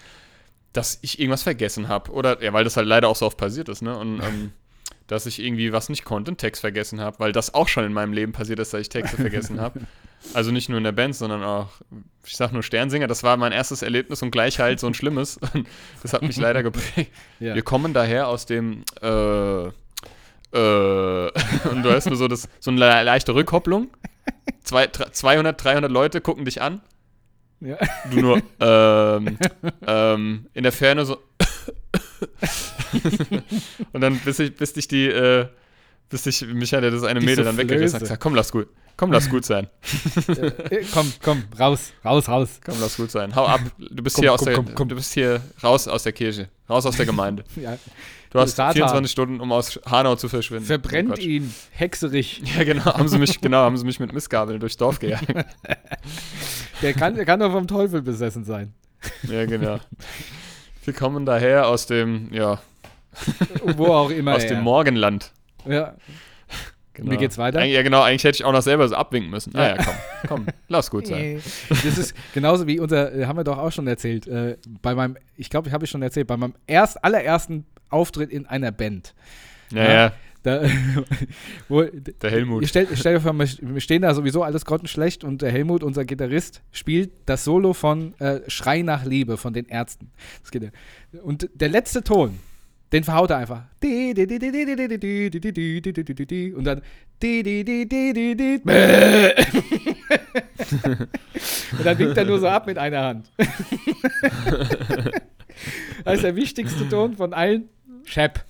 [0.72, 2.10] dass ich irgendwas vergessen habe.
[2.10, 3.96] Oder, ja, weil das halt leider auch so oft passiert ist, ne?
[3.96, 4.52] Und ähm,
[5.06, 7.92] dass ich irgendwie was nicht konnte, einen Text vergessen habe, weil das auch schon in
[7.92, 9.80] meinem Leben passiert ist, dass ich Texte vergessen habe.
[10.32, 11.68] Also nicht nur in der Band, sondern auch,
[12.24, 15.38] ich sag nur Sternsinger, das war mein erstes Erlebnis und gleich halt so ein schlimmes.
[16.02, 17.10] Das hat mich leider geprägt.
[17.40, 17.54] Ja.
[17.54, 19.70] Wir kommen daher aus dem, äh, äh,
[20.52, 23.88] und du hast nur so, das, so eine le- leichte Rückkopplung.
[24.62, 26.80] Zwei, dr- 200, 300 Leute gucken dich an.
[27.60, 27.76] Ja.
[28.10, 29.38] Du nur, ähm,
[29.86, 31.18] ähm, in der Ferne so.
[33.92, 35.46] und dann, bis ich, bis dich die, äh,
[36.08, 39.28] bis dich, Michael, das eine Mädel dann weggegessen hat, gesagt, komm, lass gut, komm, lass
[39.30, 39.68] gut sein,
[40.28, 42.60] Äh, komm, komm, raus, raus, raus.
[42.64, 44.94] komm, lass gut sein, hau ab, du bist Komm, hier aus komm, der, komm, du
[44.96, 47.44] bist hier raus aus der Kirche, raus aus der Gemeinde.
[47.56, 47.76] Ja.
[48.30, 48.72] Du hast Satan.
[48.74, 50.64] 24 Stunden, um aus Hanau zu verschwinden.
[50.64, 51.24] Oh Verbrennt Quatsch.
[51.24, 52.42] ihn, hexerig.
[52.56, 55.32] Ja, genau, haben sie mich, genau, haben sie mich mit Missgabeln durchs Dorf gejagt.
[56.82, 58.74] Der kann, der kann doch vom Teufel besessen sein.
[59.30, 59.78] ja, genau.
[60.84, 62.60] Wir kommen daher aus dem, ja,
[63.76, 64.34] Wo auch immer.
[64.34, 64.50] aus er.
[64.50, 65.32] dem Morgenland.
[65.66, 65.94] Ja.
[66.94, 67.10] Genau.
[67.10, 67.58] Wie geht's weiter?
[67.58, 69.52] Eigentlich, ja, genau, eigentlich hätte ich auch noch selber so abwinken müssen.
[69.52, 69.94] Naja, komm,
[70.28, 71.42] komm, lass gut sein.
[71.68, 75.16] Das ist genauso wie unser, äh, haben wir doch auch schon erzählt, äh, bei meinem,
[75.36, 79.12] ich glaube, ich habe ich schon erzählt, bei meinem erst, allerersten Auftritt in einer Band.
[79.72, 80.12] Ja, Ja.
[80.44, 80.62] Da,
[81.68, 82.62] wo, der Helmut.
[82.62, 85.82] Ihr stellt, stellt euch vor, wir wir stehen da sowieso alles grottenschlecht und der Helmut,
[85.82, 90.10] unser Gitarrist, spielt das Solo von äh, Schrei nach Liebe von den Ärzten.
[90.42, 90.68] Das geht ja.
[91.22, 92.38] Und der letzte Ton,
[92.92, 93.62] den verhaut er einfach.
[96.54, 96.82] Und dann.
[101.72, 103.30] Und dann winkt er nur so ab mit einer Hand.
[106.04, 107.70] Das ist der wichtigste Ton von allen.
[108.04, 108.44] Shep.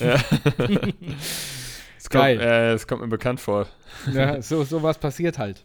[0.00, 0.16] Ja.
[1.98, 2.40] Es kommt, Geil.
[2.40, 3.66] äh, es kommt mir bekannt vor.
[4.12, 5.64] Ja, so, so was passiert halt.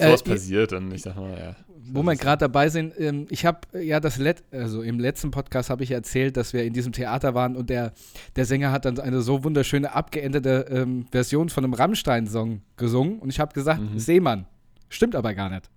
[0.00, 1.56] So was Äh, passiert dann, ich sag mal, ja.
[1.92, 5.30] Wo wir gerade dabei sind, ähm, ich habe äh, ja das Let also im letzten
[5.30, 7.92] Podcast habe ich erzählt, dass wir in diesem Theater waren und der,
[8.36, 13.28] der Sänger hat dann eine so wunderschöne abgeänderte ähm, Version von einem Rammstein-Song gesungen und
[13.28, 13.98] ich habe gesagt, Mhm.
[13.98, 14.46] Seemann.
[14.88, 15.68] Stimmt aber gar nicht.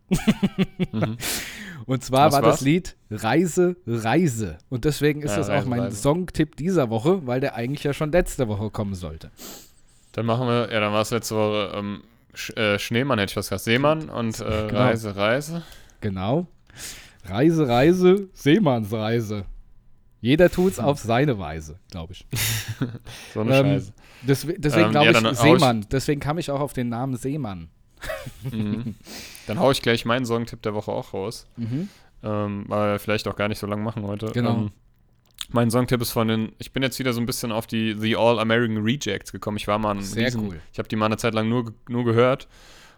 [0.93, 1.17] Mhm.
[1.85, 2.55] Und zwar Was war war's?
[2.55, 4.57] das Lied Reise, Reise.
[4.69, 5.97] Und deswegen ist Ja, das auch Reise, mein Reise.
[5.97, 9.29] Songtipp dieser Woche, weil der eigentlich ja schon letzte Woche kommen sollte.
[10.13, 12.01] Dann machen wir, ja, dann war es letzte Woche ähm,
[12.33, 14.79] Sch äh, Schneemann, hätte ich was gesagt, Seemann und äh, Genau.
[14.79, 15.63] Reise, Reise.
[16.01, 16.47] Genau.
[17.25, 19.45] Reise, Reise, Seemannsreise.
[20.21, 22.25] Jeder tut's auf seine Weise, glaube ich.
[23.33, 23.93] So eine Ähm, Scheiße.
[24.23, 25.85] Deswe deswegen Ähm, glaube ja, ich- Seemann.
[25.91, 27.69] Deswegen kam ich auch auf den Namen Seemann.
[28.51, 28.95] Mhm.
[29.47, 31.47] Dann hau ich gleich meinen Songtipp der Woche auch raus.
[31.57, 31.89] Mhm.
[32.23, 34.27] Ähm, weil wir vielleicht auch gar nicht so lang machen heute.
[34.31, 34.55] Genau.
[34.55, 34.71] Ähm,
[35.49, 38.15] mein Songtipp ist von den, ich bin jetzt wieder so ein bisschen auf die The
[38.15, 39.57] All American Rejects gekommen.
[39.57, 40.59] Ich war mal ein Sehr riesen, cool.
[40.73, 42.47] Ich habe die mal eine Zeit lang nur, nur gehört.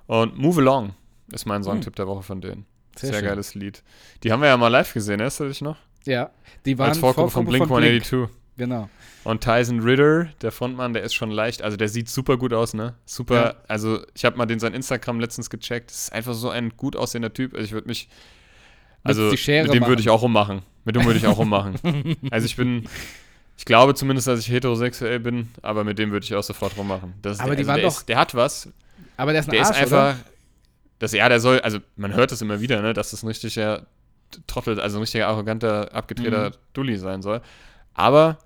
[0.06, 0.93] Und Move Along
[1.34, 1.63] ist mein Hm.
[1.63, 2.65] Songtipp der Woche von denen.
[2.96, 3.84] Sehr Sehr, geiles Lied.
[4.24, 5.78] Die haben wir ja mal live gesehen, erinnerst du dich noch?
[6.06, 6.32] Ja,
[6.65, 8.30] die waren Als Vorgruppe von Blink Blink.
[8.58, 8.67] 182.
[8.70, 8.89] Genau.
[9.24, 12.74] Und Tyson Ritter, der Frontmann, der ist schon leicht, also der sieht super gut aus,
[12.74, 12.96] ne?
[13.06, 13.54] Super, Ja.
[13.67, 15.89] also ich habe mal den sein Instagram letztens gecheckt.
[15.91, 17.54] Das ist einfach so ein gut aussehender Typ.
[17.54, 18.10] Also ich würde mich,
[19.04, 20.62] also mit dem würde ich auch rummachen.
[20.86, 21.76] Mit dem würde ich auch rummachen.
[22.32, 22.86] also ich bin,
[23.58, 27.13] ich glaube zumindest, dass ich heterosexuell bin, aber mit dem würde ich auch sofort rummachen.
[27.22, 28.70] Das Aber der, die also waren der, doch- ist, der hat was.
[29.17, 30.26] Aber der ist ein Der Arsch, ist einfach, oder?
[31.00, 33.88] das, ja, der soll, also man hört es immer wieder, ne, dass das ein richtiger
[34.46, 36.54] Trottel, also ein richtiger arroganter, abgedrehter Mhm.
[36.74, 37.41] Dulli sein soll.
[37.93, 38.38] Aber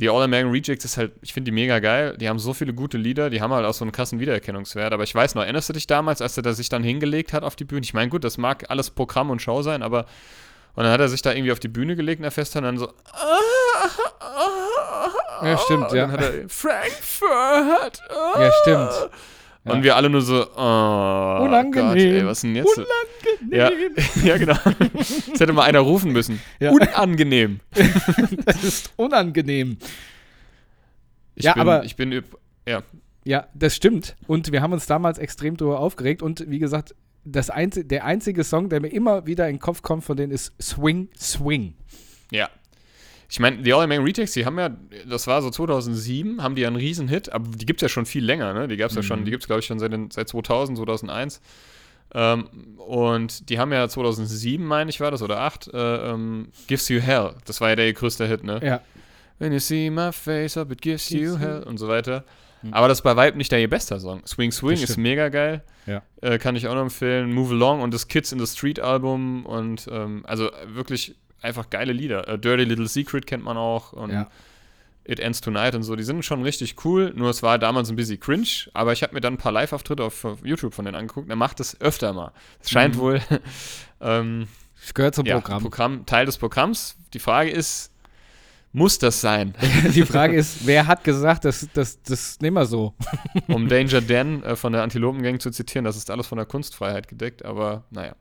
[0.00, 2.16] die All-American Rejects ist halt, ich finde die mega geil.
[2.18, 4.92] Die haben so viele gute Lieder, die haben halt auch so einen krassen Wiedererkennungswert.
[4.92, 7.42] Aber ich weiß noch, erinnerst du dich damals, als er da sich dann hingelegt hat
[7.42, 7.82] auf die Bühne?
[7.82, 10.06] Ich meine, gut, das mag alles Programm und Show sein, aber
[10.74, 12.76] und dann hat er sich da irgendwie auf die Bühne gelegt in der Festhalle und
[12.76, 12.92] dann so.
[15.42, 16.10] Ja, stimmt, und ja.
[16.10, 18.02] Er Frankfurt.
[18.38, 19.10] Ja, stimmt.
[19.64, 19.82] Und Ja.
[19.82, 21.72] wir alle nur so, oh Unangenehm.
[21.88, 22.80] Gott, ey, was denn jetzt?
[23.50, 23.70] Ja,
[24.24, 24.54] ja, genau.
[24.94, 26.40] Das hätte mal einer rufen müssen.
[26.58, 26.70] Ja.
[26.70, 27.60] Unangenehm.
[28.46, 29.76] Das ist unangenehm.
[31.34, 32.22] Ich Ja, bin, aber- ich bin,
[32.66, 32.82] ja,
[33.24, 34.16] Ja, das stimmt.
[34.26, 36.22] Und wir haben uns damals extrem darüber aufgeregt.
[36.22, 36.94] Und wie gesagt,
[37.24, 40.32] das einzi der einzige Song, der mir immer wieder in den Kopf kommt von denen,
[40.32, 41.74] ist Swing, Swing.
[42.30, 42.48] ja.
[43.30, 44.70] Ich meine, die All-American Retakes, die haben ja,
[45.08, 48.04] das war so 2007, haben die ja einen Riesen-Hit, aber die gibt es ja schon
[48.04, 48.66] viel länger, ne?
[48.66, 49.24] Die gab es ja schon, Mhm.
[49.26, 51.40] die gibt es, glaube ich, schon seit, seit 2000, 2001.
[52.12, 56.88] Ähm, und die haben ja 2007, meine ich, war das, oder 8, äh, ähm, Gives
[56.88, 57.34] You Hell.
[57.46, 58.58] Das war ja der größte Hit, ne?
[58.64, 58.80] Ja.
[59.38, 62.24] When you see my face up, it gives you Gives you- hell und so weiter.
[62.62, 62.74] Hm.
[62.74, 64.20] Aber das ist bei Weitem nicht der ihr bester Song.
[64.26, 65.62] Swing Swing ist mega geil.
[65.86, 66.02] Ja.
[66.20, 67.32] Äh, kann ich auch noch empfehlen.
[67.32, 71.92] Move Along und das Kids in the Street Album und ähm, also wirklich einfach geile
[71.92, 72.28] Lieder.
[72.28, 74.28] Äh, Dirty Little Secret kennt man auch und Ja.
[75.04, 75.96] It Ends Tonight und so.
[75.96, 77.12] Die sind schon richtig cool.
[77.16, 78.46] Nur es war damals ein bisschen cringe.
[78.74, 81.28] Aber ich habe mir dann ein paar Live-Auftritte auf, auf YouTube von denen angeguckt.
[81.28, 82.32] Er macht das öfter mal.
[82.62, 83.00] Es scheint Mhm.
[83.00, 83.20] wohl
[84.00, 84.46] ähm,
[84.80, 85.62] Das gehört zum ja, Programm.
[85.62, 86.96] Programm, Teil des Programms.
[87.14, 87.90] Die Frage ist,
[88.72, 89.54] muss das sein?
[89.94, 92.94] Die Frage ist, wer hat gesagt, das, das, das nehmen wir so?
[93.48, 97.08] um Danger Dan äh, von der Antilopengang zu zitieren, das ist alles von der Kunstfreiheit
[97.08, 98.14] gedeckt, aber naja.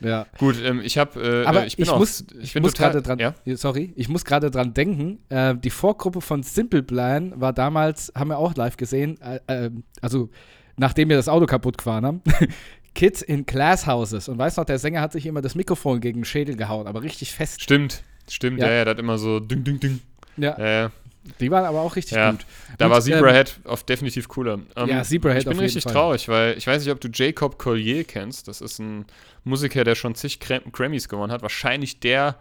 [0.00, 0.26] Ja.
[0.38, 2.74] Gut, ähm, ich habe, äh, Aber äh, ich bin ich auch, muss- ich bin muss
[2.74, 3.34] gerade dran, ja?
[3.56, 5.18] sorry, ich muss gerade dran denken.
[5.28, 9.70] Äh, die Vorgruppe von Simple Plan war damals, haben wir auch live gesehen, äh, äh,
[10.00, 10.30] also
[10.76, 12.22] nachdem wir das Auto kaputt gefahren haben.
[12.94, 14.28] Kids in Glasshouses.
[14.28, 17.02] Und weißt noch, der Sänger hat sich immer das Mikrofon gegen den Schädel gehauen, aber
[17.02, 17.62] richtig fest.
[17.62, 18.66] Stimmt, stimmt, Ja.
[18.68, 20.00] ja, ja, das hat immer so ding, ding, ding.
[20.36, 20.90] Ja, Ja, ja.
[21.40, 22.30] Die waren aber auch richtig Ja.
[22.32, 22.46] gut.
[22.78, 24.58] Da Und, war ähm, Zebrahead auf definitiv cooler.
[24.76, 25.92] Ähm, Ja, Zebrahead Ich bin richtig Fall.
[25.92, 28.48] traurig, weil ich weiß nicht, ob du Jacob Collier kennst.
[28.48, 29.04] Das ist ein
[29.44, 31.42] Musiker, der schon zig Gra- Grammys gewonnen hat.
[31.42, 32.36] Wahrscheinlich der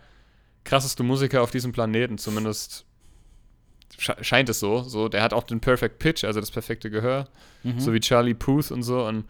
[0.63, 2.85] krasseste Musiker auf diesem Planeten, zumindest
[3.97, 4.81] sche scheint es so.
[4.83, 5.09] so.
[5.09, 7.27] Der hat auch den Perfect Pitch, also das perfekte Gehör.
[7.63, 7.79] Mhm.
[7.79, 9.05] so wie Charlie Puth und so.
[9.05, 9.25] Und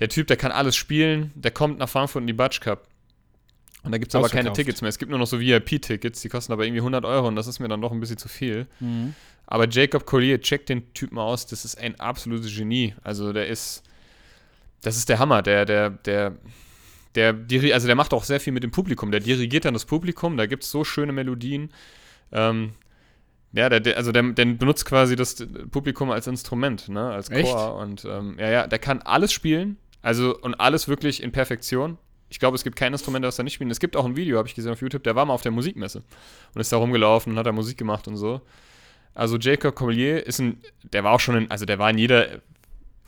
[0.00, 2.88] der Typ, der kann alles spielen, der kommt nach Frankfurt in die Batsch Cup.
[3.86, 4.52] Und da gibt es aber keine.
[4.52, 4.88] Tickets mehr.
[4.88, 7.60] Es gibt nur noch so VIP-Tickets, die kosten aber irgendwie 100 Euro und das ist
[7.60, 8.66] mir dann doch ein bisschen zu viel.
[8.80, 9.14] Mhm.
[9.46, 12.94] Aber Jacob Collier, check den Typen aus, das ist ein absolutes Genie.
[13.02, 13.84] Also der ist,
[14.82, 16.34] das ist der Hammer, der, der, der,
[17.14, 17.34] der,
[17.72, 19.12] also der macht auch sehr viel mit dem Publikum.
[19.12, 21.70] Der dirigiert dann das Publikum, da gibt es so schöne Melodien.
[22.32, 22.72] Ähm,
[23.52, 25.36] ja, der, der, also der, der benutzt quasi das
[25.70, 27.38] Publikum als Instrument, ne, als Chor.
[27.38, 27.54] Echt?
[27.54, 31.98] Und ähm, ja, ja, der kann alles spielen, also und alles wirklich in Perfektion.
[32.28, 33.70] Ich glaube, es gibt kein Instrument, das er nicht spielt.
[33.70, 35.52] Es gibt auch ein Video, habe ich gesehen auf YouTube, der war mal auf der
[35.52, 36.02] Musikmesse
[36.54, 38.40] und ist da rumgelaufen und hat da Musik gemacht und so.
[39.14, 40.60] Also Jacob Collier ist ein,
[40.92, 42.40] der war auch schon in, also der war in jeder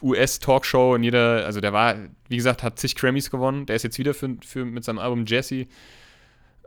[0.00, 1.96] US-Talkshow, in jeder, also der war,
[2.28, 3.66] wie gesagt, hat zig Grammys gewonnen.
[3.66, 5.66] Der ist jetzt wieder für, für mit seinem Album Jesse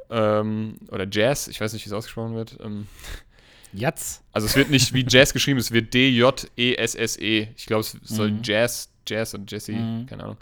[0.10, 2.58] ähm, oder Jazz, ich weiß nicht, wie es ausgesprochen wird.
[2.62, 2.88] Ähm,
[3.74, 4.22] Jetzt.
[4.34, 7.40] also es wird nicht wie Jazz geschrieben, es wird D-J-E-S-S-E.
[7.44, 7.48] E.
[7.56, 8.42] Ich glaube, es soll Mhm.
[8.44, 10.06] Jazz, Jazz und Jesse, Mhm.
[10.08, 10.38] keine Ahnung.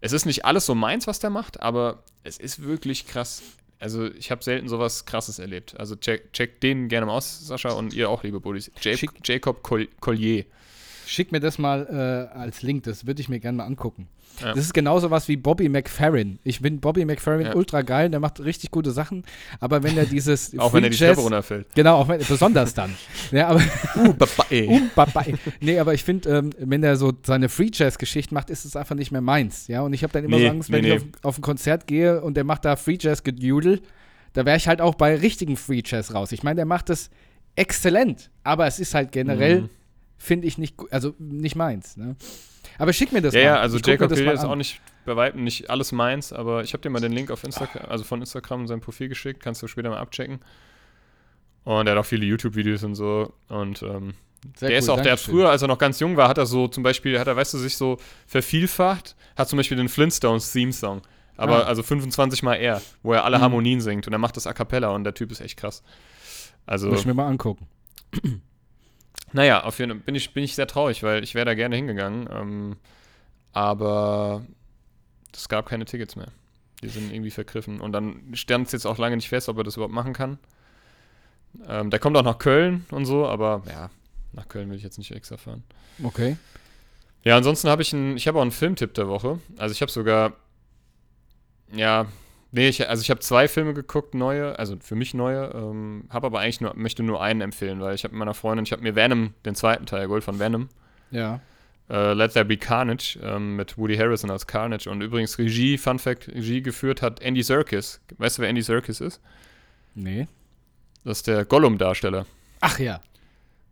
[0.00, 3.42] Es ist nicht alles so meins, was der macht, aber es ist wirklich krass.
[3.78, 5.78] Also ich habe selten sowas krasses erlebt.
[5.78, 8.70] Also check, check den gerne mal aus, Sascha, und ihr auch, liebe Buddies.
[9.24, 10.44] Jacob Col Collier.
[11.10, 14.08] Schick mir das mal äh, als Link, das würde ich mir gerne mal angucken.
[14.40, 14.54] Ja.
[14.54, 16.38] Das ist genauso was wie Bobby McFerrin.
[16.44, 17.54] Ich bin Bobby McFerrin Ja.
[17.56, 19.24] ultra geil, der macht richtig gute Sachen,
[19.58, 21.66] aber wenn er dieses Auch wenn er die Free Jazz- Treppe runterfällt.
[21.74, 22.94] Genau, auch wenn, besonders dann.
[23.32, 23.60] ja, aber
[23.96, 24.66] Uh, Babai.
[24.68, 25.34] Um, Babai.
[25.60, 28.94] Nee, aber ich finde, ähm, wenn er so seine Free Jazz-Geschichten macht, ist es einfach
[28.94, 29.66] nicht mehr meins.
[29.66, 31.42] Ja, und ich habe dann immer Nee, so Angst, wenn nee, ich auf, auf ein
[31.42, 33.80] Konzert gehe und der macht da Free Jazz-Gedudel,
[34.32, 36.30] da wäre ich halt auch bei richtigen Free Jazz raus.
[36.32, 37.10] Ich meine, der macht das
[37.56, 39.70] exzellent, aber es ist halt generell, Mhm.
[40.22, 41.96] Finde ich, nicht, also nicht meins.
[41.96, 42.14] Ne?
[42.78, 43.46] Aber schick mir das Ja, mal.
[43.46, 46.32] ja, also Ich Jacob das Hill mal ist auch nicht bei weitem nicht alles meins,
[46.32, 49.08] aber ich habe dir mal den Link auf Instagram, also von Instagram in sein Profil
[49.08, 50.40] geschickt, kannst du später mal abchecken.
[51.64, 53.32] Und er hat auch viele YouTube-Videos und so.
[53.48, 54.14] Und ähm,
[54.60, 56.46] der cool, ist auch, der hat früher, als er noch ganz jung war, hat er
[56.46, 60.52] so zum Beispiel, hat er, weißt du, sich so vervielfacht, hat zum Beispiel den Flintstones
[60.52, 61.02] Theme-Song.
[61.36, 61.68] Aber Ah.
[61.68, 63.42] also 25 Mal er, wo er alle Mhm.
[63.42, 65.82] Harmonien singt und er macht das a cappella und der Typ ist echt krass.
[66.66, 67.66] Also, Muss ich mir mal angucken.
[69.32, 71.76] Naja, auf jeden Fall bin ich, bin ich sehr traurig, weil ich wäre da gerne
[71.76, 72.28] hingegangen.
[72.32, 72.76] Ähm,
[73.52, 74.44] aber
[75.32, 76.28] es gab keine Tickets mehr.
[76.82, 77.80] Die sind irgendwie vergriffen.
[77.80, 80.38] Und dann stand es jetzt auch lange nicht fest, ob er das überhaupt machen kann.
[81.66, 83.90] Ähm, der kommt auch nach Köln und so, aber ja,
[84.32, 85.64] nach Köln will ich jetzt nicht extra fahren.
[86.02, 86.36] Okay.
[87.22, 89.40] Ja, ansonsten habe ich einen, ich habe auch einen Filmtipp der Woche.
[89.58, 90.32] Also ich habe sogar,
[91.72, 92.06] ja,
[92.52, 96.26] nee, ich, also ich habe zwei Filme geguckt, neue, also für mich neue, ähm, habe
[96.26, 98.82] aber eigentlich nur, möchte nur einen empfehlen, weil ich habe mit meiner Freundin, ich habe
[98.82, 100.68] mir Venom, den zweiten Teil geholt von Venom,
[101.10, 101.40] Ja.
[101.88, 105.98] äh, Let There Be Carnage, ähm, mit Woody Harrison als Carnage und übrigens Regie, Fun
[105.98, 108.00] Fact, Regie geführt hat Andy Serkis.
[108.18, 109.20] Weißt du, wer Andy Serkis ist?
[109.94, 110.26] Nee.
[111.04, 112.26] Das ist der Gollum-Darsteller.
[112.60, 113.00] Ach ja.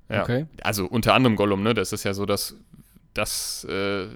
[0.09, 0.23] Ja.
[0.23, 0.47] Okay.
[0.63, 1.75] Also unter anderem Gollum, ne?
[1.75, 2.57] Das ist ja so das,
[3.13, 4.07] das äh,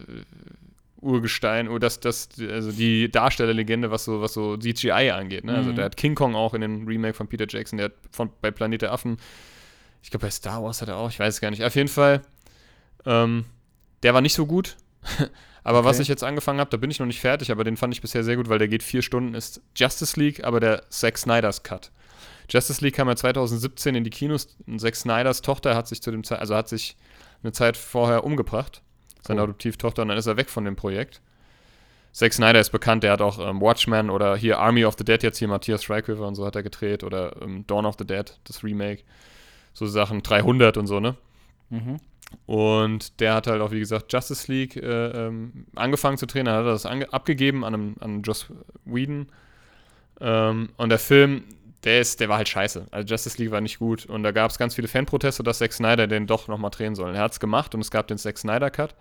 [1.03, 5.45] Urgestein, oder das, das, also die Darstellerlegende, was so, was so CGI angeht.
[5.45, 5.55] Ne?
[5.55, 5.77] Also Mhm.
[5.77, 8.51] der hat King Kong auch in dem Remake von Peter Jackson, der hat von, bei
[8.51, 9.17] Planet der Affen,
[10.03, 11.65] ich glaube bei Star Wars hat er auch, ich weiß es gar nicht.
[11.65, 12.23] Auf jeden Fall,
[13.05, 13.45] ähm,
[14.03, 14.77] der war nicht so gut.
[15.65, 16.03] aber was Okay.
[16.03, 18.23] ich jetzt angefangen habe, da bin ich noch nicht fertig, aber den fand ich bisher
[18.25, 21.91] sehr gut, weil der geht vier Stunden, ist Justice League, aber der Zack Snyder's Cut.
[22.49, 26.11] Justice League kam ja 2017 in die Kinos und Zack Snyders Tochter hat sich zu
[26.11, 26.97] dem Zeit, also hat sich
[27.43, 28.83] eine Zeit vorher umgebracht,
[29.23, 29.43] seine.
[29.43, 31.21] Adoptivtochter, und dann ist er weg von dem Projekt.
[32.13, 35.23] Zack Snyder ist bekannt, der hat auch ähm, Watchmen oder hier Army of the Dead,
[35.23, 38.39] jetzt hier Matthias Schweighöfer und so hat er gedreht oder ähm, Dawn of the Dead,
[38.45, 39.03] das Remake,
[39.73, 41.17] so Sachen, 300 und so, ne?
[41.71, 41.99] Mhm.
[42.47, 46.47] Und der hat halt auch, wie gesagt, Justice League äh, ähm, angefangen zu drehen.
[46.47, 48.47] Dann hat er das abgegeben an, einem, an Joss
[48.85, 49.27] Whedon.
[50.21, 51.45] Ähm, und der Film,
[51.85, 52.87] der, ist, der war halt scheiße.
[52.91, 54.07] Also Justice League war nicht gut.
[54.07, 57.15] Und da gab es ganz viele Fanproteste, dass Zack Snyder den doch nochmal drehen soll.
[57.15, 58.95] Er hat es gemacht und es gab den Zack Snyder Cut.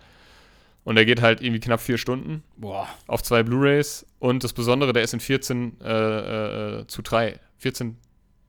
[0.83, 2.87] Und der geht halt irgendwie knapp vier Stunden Boah.
[3.05, 4.05] auf zwei Blu-Rays.
[4.19, 7.39] Und das Besondere, der ist in 14 äh, äh, zu 3.
[7.59, 7.97] 14,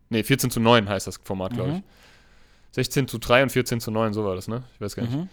[0.09, 1.77] nee, 14 zu 9 heißt das Format, glaube ich.
[1.77, 1.83] Mhm.
[2.71, 4.63] 16 zu 3 und 14 zu 9, so war das, ne?
[4.75, 5.15] Ich weiß gar nicht.
[5.15, 5.29] Mhm.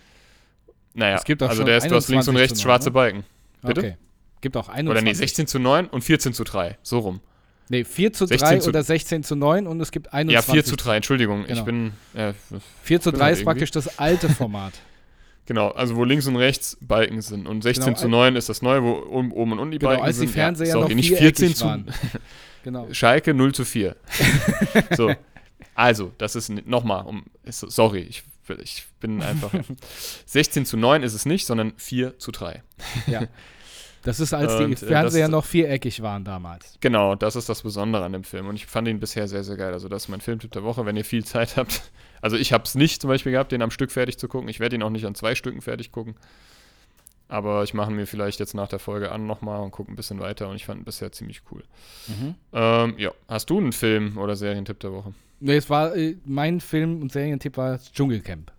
[0.94, 2.70] Naja, Es gibt auch also der ist, du hast links und 21 rechts zu 9,
[2.70, 2.94] schwarze ne?
[2.94, 3.24] Balken.
[3.62, 3.80] Bitte?
[3.80, 3.98] Okay.
[4.42, 4.90] Gibt auch 21.
[4.90, 7.22] Oder nee, 16 zu 9 und 14 zu 3, so rum.
[7.70, 10.48] Nee, 4 zu 16 3 zu- oder 16 zu 9 und es gibt 21.
[10.48, 11.46] Ja, 4 zu 3, Entschuldigung.
[11.46, 11.60] Genau.
[11.60, 12.34] Ich bin, äh,
[12.84, 14.74] 4 zu bin 3 halt ist irgendwie- praktisch das alte Format.
[15.46, 17.48] genau, also wo links und rechts Balken sind.
[17.48, 19.92] Und 16 Genau, zu al- 9 ist das neue, wo oben, und unten die genau,
[19.92, 20.32] Balken als die sind.
[20.34, 21.86] Fernseher ja, sorry, noch nicht viereckig 14 zu waren.
[22.66, 22.88] Genau.
[22.92, 23.96] Schalke 0 zu 4.
[24.98, 25.14] so.
[25.76, 28.24] Also, das ist nochmal, um, sorry, ich,
[28.62, 29.52] ich bin einfach.
[30.26, 32.62] 16 zu 9 ist es nicht, sondern 4 zu 3.
[33.08, 33.22] Ja.
[34.04, 36.78] Das ist, als Und, die äh, das Fernseher ist- noch viereckig waren damals.
[36.80, 38.48] Genau, das ist das Besondere an dem Film.
[38.48, 39.74] Und ich fand ihn bisher sehr, sehr geil.
[39.74, 41.82] Also, das ist mein Filmtipp der Woche, wenn ihr viel Zeit habt.
[42.22, 44.50] Also, ich habe es nicht zum Beispiel gehabt, den am Stück fertig zu gucken.
[44.50, 46.16] Ich werde ihn auch nicht an zwei Stücken fertig gucken.
[47.30, 50.20] Aber ich mache mir vielleicht jetzt nach der Folge an nochmal und gucke ein bisschen
[50.20, 50.50] weiter.
[50.50, 51.64] Und ich fand ihn bisher ziemlich cool.
[52.08, 52.36] Mhm.
[52.52, 55.14] Ähm, ja, hast du einen Film oder Serientipp der Woche?
[55.40, 58.52] Nee, es war, äh, mein Film- und Serientipp war das Dschungelcamp.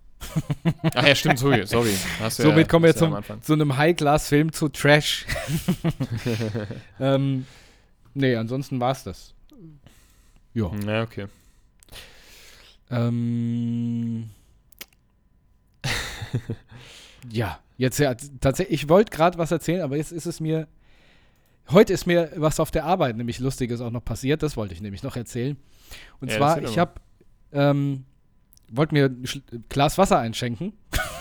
[0.94, 1.66] Ach ja, stimmt, sorry.
[1.66, 1.94] sorry.
[2.28, 5.26] Somit kommen wir ja zum, zu einem High-Class-Film zu Trash.
[7.00, 7.46] ähm,
[8.14, 9.34] nee, ansonsten war es das.
[10.54, 10.70] Ja.
[10.86, 11.26] Ja, okay.
[12.90, 14.30] Ähm,
[17.30, 20.66] ja, jetzt ja, tatsächlich, ich wollte gerade was erzählen, aber jetzt ist es mir,
[21.70, 24.80] heute ist mir was auf der Arbeit, nämlich Lustiges auch noch passiert, das wollte ich
[24.80, 25.56] nämlich noch erzählen.
[26.20, 26.94] Und Ja, zwar, ich habe,
[27.52, 28.04] ähm,
[28.70, 30.72] wollte mir ein Glas Wasser einschenken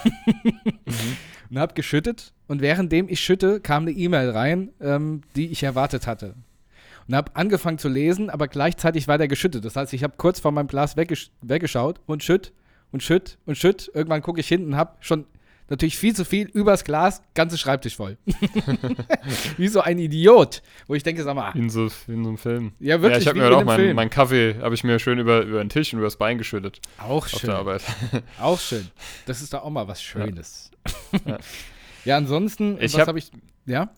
[0.03, 1.17] Mhm.
[1.49, 6.07] und habe geschüttet und währenddem ich schütte, kam eine E-Mail rein, ähm, die ich erwartet
[6.07, 6.35] hatte.
[7.07, 9.65] Und habe angefangen zu lesen, aber gleichzeitig weiter geschüttet.
[9.65, 12.53] Das heißt, ich habe kurz von meinem Glas weggesch weggeschaut und schütt
[12.91, 13.89] und schütt und schütt.
[13.93, 15.25] Irgendwann gucke ich hinten und habe schon
[15.69, 18.17] natürlich viel zu viel, übers Glas, ganze Schreibtisch voll.
[19.57, 21.51] Wie so ein Idiot, wo ich denke, sag mal.
[21.55, 22.73] In so, in so einem Film.
[22.79, 23.23] Ja, wirklich.
[23.25, 25.69] ja, ich habe mir auch meinen mein Kaffee, habe ich mir schön über, über den
[25.69, 27.49] Tisch und übers Bein geschüttet Auch auf schön.
[27.49, 27.81] der Arbeit.
[28.39, 28.87] Auch schön.
[29.25, 30.71] Das ist doch auch mal was Schönes.
[31.25, 31.37] Ja,
[32.05, 32.17] Ja.
[32.17, 33.31] ansonsten, Ich was hab- habe ich.
[33.65, 33.89] Ja?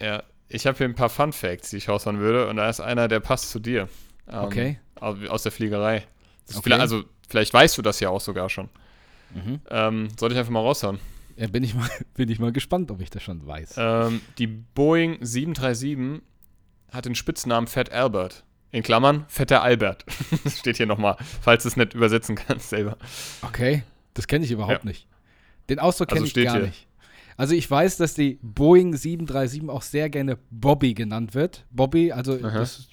[0.00, 2.80] Ja, ich habe hier ein paar Fun Facts, die ich raushauen würde und da ist
[2.80, 3.88] einer, der passt zu dir.
[4.28, 4.78] Ähm, Okay.
[5.00, 6.04] au- Aus der Fliegerei.
[6.50, 6.60] Okay.
[6.62, 8.68] vielleicht, also, vielleicht weißt du das ja auch sogar schon.
[9.34, 9.60] Mhm.
[9.70, 10.98] Ähm, soll ich einfach mal raushauen?
[11.36, 13.74] ja bin, ich mal, bin ich mal gespannt, ob ich das schon weiß.
[13.78, 16.22] Ähm, die Boeing 737
[16.92, 18.44] hat den Spitznamen Fat Albert.
[18.72, 20.04] In Klammern, fetter Albert.
[20.44, 22.96] Das steht hier nochmal, falls du es nicht übersetzen kannst selber.
[23.42, 23.82] Okay,
[24.14, 24.88] das kenne ich überhaupt Ja.
[24.88, 25.06] nicht.
[25.68, 26.66] Den Ausdruck Also kenne ich steht gar hier.
[26.66, 26.86] nicht.
[27.36, 31.64] Also ich weiß, dass die Boeing 737 auch sehr gerne Bobby genannt wird.
[31.70, 32.88] Bobby, also das,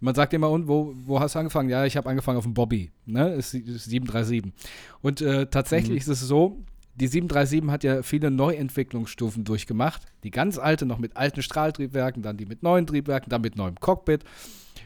[0.00, 1.68] man sagt immer, und wo, wo hast du angefangen?
[1.68, 3.34] Ja, ich habe angefangen auf dem Bobby, ne?
[3.34, 4.52] Ist, ist 737.
[5.02, 5.96] Und äh, tatsächlich Mhm.
[5.98, 6.58] ist es so,
[6.94, 10.02] die 737 hat ja viele Neuentwicklungsstufen durchgemacht.
[10.24, 13.76] Die ganz alte noch mit alten Strahltriebwerken, dann die mit neuen Triebwerken, dann mit neuem
[13.76, 14.24] Cockpit.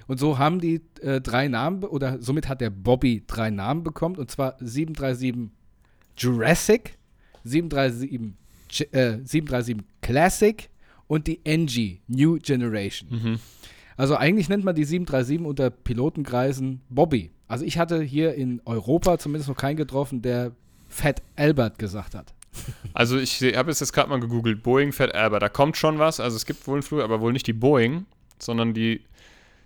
[0.06, 4.16] Und so haben die äh, drei Namen, oder somit hat der Bobby drei Namen bekommen,
[4.16, 5.50] und zwar 737
[6.16, 6.98] Jurassic,
[7.44, 8.20] 737,
[8.70, 10.68] Ch- äh, 737 Classic
[11.06, 13.10] und die NG, New Generation.
[13.10, 13.38] Mhm.
[13.96, 17.30] Also eigentlich nennt man die 737 unter Pilotenkreisen Bobby.
[17.48, 20.52] Also ich hatte hier in Europa zumindest noch keinen getroffen, der
[20.88, 22.32] Fat Albert gesagt hat.
[22.92, 25.42] Also ich habe es jetzt gerade mal gegoogelt, Boeing Fat Albert.
[25.42, 28.06] Da kommt schon was, also es gibt wohl einen Flug, aber wohl nicht die Boeing,
[28.38, 29.00] sondern die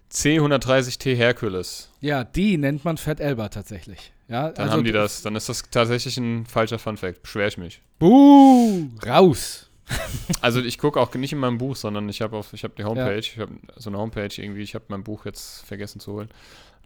[0.09, 1.91] C-130T Hercules.
[2.01, 4.12] Ja, die nennt man Fat Albert tatsächlich.
[4.29, 7.83] Ja, Dann haben die das, dann ist das tatsächlich ein falscher Funfact, beschwere ich mich.
[7.99, 9.67] Buh, raus.
[10.40, 12.85] Also ich gucke auch nicht in meinem Buch, sondern ich habe auf, ich habe die
[12.85, 16.29] Homepage, ich habe so eine Homepage irgendwie, ich habe mein Buch jetzt vergessen zu holen.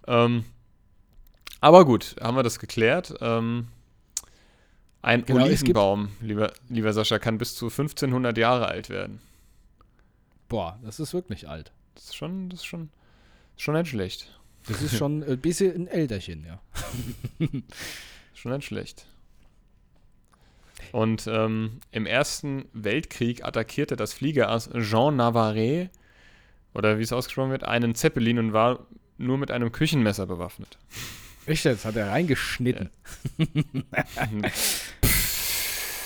[0.06, 0.44] Ähm,
[1.60, 3.14] aber gut, haben wir das geklärt.
[3.20, 3.68] Ähm,
[5.02, 9.20] ein Genau, Olivenbaum, lieber, lieber Sascha, kann bis zu 1500 Jahre alt werden.
[10.48, 11.72] Boah, das ist wirklich alt.
[11.94, 12.90] Das ist schon, das ist schon,
[13.56, 14.38] schon nicht schlecht.
[14.68, 16.60] Das ist schon ein bisschen ein Älterchen, ja.
[18.34, 19.06] Schon nicht schlecht.
[20.90, 25.90] Und ähm, im Ersten Weltkrieg attackierte das Fliegerass Jean Navarre,
[26.74, 28.86] oder wie es ausgesprochen wird, einen Zeppelin und war
[29.18, 30.78] nur mit einem Küchenmesser bewaffnet.
[31.46, 31.84] Echt jetzt?
[31.84, 32.90] Hat er reingeschnitten.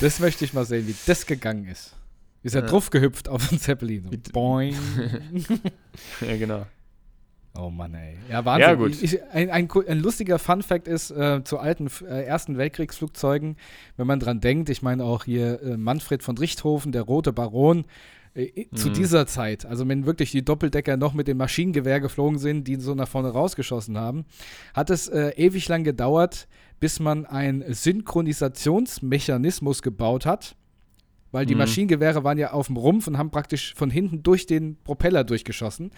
[0.00, 1.94] Das möchte ich mal sehen, wie das gegangen ist.
[2.42, 2.66] Ist er Ja.
[2.68, 4.02] drauf gehüpft auf den Zeppelin.
[4.04, 4.32] So.
[4.32, 4.76] Boing.
[6.20, 6.66] ja, genau.
[7.58, 8.16] Oh Mann, ey.
[8.30, 8.68] Ja, Wahnsinn.
[8.68, 9.02] Ja, gut.
[9.02, 13.56] Ich, ein, ein, ein lustiger Fun-Fact ist äh, zu alten äh, Ersten Weltkriegsflugzeugen,
[13.96, 17.84] wenn man dran denkt, ich meine auch hier äh, Manfred von Richthofen, der Rote Baron,
[18.34, 18.94] äh, zu Mhm.
[18.94, 22.94] dieser Zeit, also wenn wirklich die Doppeldecker noch mit dem Maschinengewehr geflogen sind, die so
[22.94, 24.24] nach vorne rausgeschossen haben,
[24.74, 26.48] hat es äh, ewig lang gedauert,
[26.80, 30.56] bis man einen Synchronisationsmechanismus gebaut hat.
[31.32, 31.58] Weil die Mhm.
[31.58, 35.90] Maschinengewehre waren ja auf dem Rumpf und haben praktisch von hinten durch den Propeller durchgeschossen.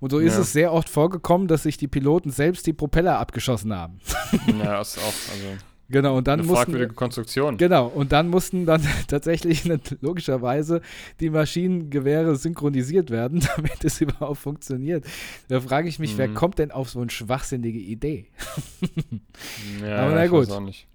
[0.00, 0.40] Und so ist Ja.
[0.40, 3.98] es sehr oft vorgekommen, dass sich die Piloten selbst die Propeller abgeschossen haben.
[4.62, 5.44] Ja, ist auch also
[5.88, 6.64] Genau, und dann eine mussten.
[6.72, 7.58] fragwürdige Konstruktion.
[7.58, 9.64] Genau, und dann mussten dann tatsächlich
[10.00, 10.80] logischerweise
[11.20, 15.04] die Maschinengewehre synchronisiert werden, damit es überhaupt funktioniert.
[15.48, 16.34] Da frage ich mich, wer Mhm.
[16.34, 18.28] kommt denn auf so eine schwachsinnige Idee?
[19.86, 20.48] Ja, Aber na gut.
[20.48, 20.86] weiß auch nicht.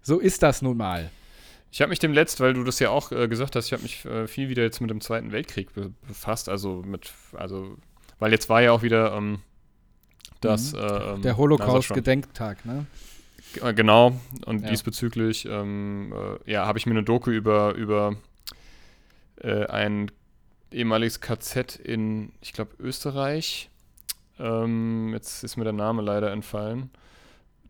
[0.00, 1.10] So ist das nun mal.
[1.78, 3.84] Ich habe mich dem letzt, weil du das ja auch äh, gesagt hast, ich habe
[3.84, 7.76] mich äh, viel wieder jetzt mit dem Zweiten Weltkrieg be befasst, also mit, also,
[8.18, 9.42] weil jetzt war ja auch wieder ähm,
[10.40, 10.78] das, Mhm.
[10.80, 12.86] äh, ähm, Der Holocaust-Gedenktag, ne?
[13.62, 14.70] Äh, Genau, und Ja.
[14.70, 16.12] diesbezüglich, ähm,
[16.44, 18.16] äh, ja, habe ich mir eine Doku über, über
[19.40, 20.10] äh, ein
[20.72, 23.70] ehemaliges KZ in, ich glaube, Österreich,
[24.40, 26.90] ähm, jetzt ist mir der Name leider entfallen.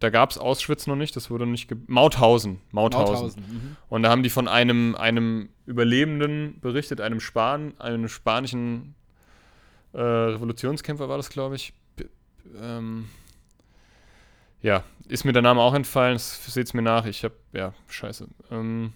[0.00, 1.68] Da gab es Auschwitz noch nicht, das wurde nicht.
[1.68, 2.61] ge- Mauthausen.
[2.70, 3.40] Mauthausen.
[3.40, 3.76] Mhm.
[3.88, 8.94] Und da haben die von einem, einem Überlebenden berichtet, einem Span, einem spanischen
[9.92, 11.72] äh, Revolutionskämpfer war das, glaube ich.
[11.96, 12.04] B
[12.62, 13.08] ähm,
[14.62, 18.26] ja, ist mir der Name auch entfallen, seht es mir nach, ich habe, ja, scheiße.
[18.50, 18.92] Ähm,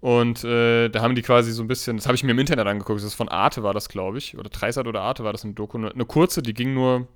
[0.00, 2.66] und äh, da haben die quasi so ein bisschen, das habe ich mir im Internet
[2.66, 5.44] angeguckt, das ist von Arte war das, glaube ich, oder Dreisat oder Arte war das
[5.44, 7.06] eine Doku, eine kurze, die ging nur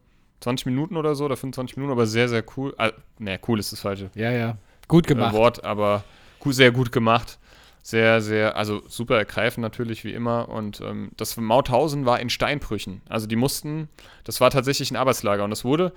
[0.40, 2.75] 20 Minuten oder so, oder 25 Minuten, aber sehr, sehr cool.
[2.79, 4.59] Äh, ne, cool ist das falsche Ja, ja.
[4.88, 5.35] Gut gemacht.
[5.35, 6.05] äh, Wort, aber
[6.44, 7.38] sehr gut gemacht.
[7.83, 10.49] Sehr, sehr, also super ergreifend natürlich, wie immer.
[10.49, 13.01] Und ähm, das Mauthausen war in Steinbrüchen.
[13.09, 13.88] Also die mussten,
[14.25, 15.92] das war tatsächlich ein Arbeitslager und das wurde,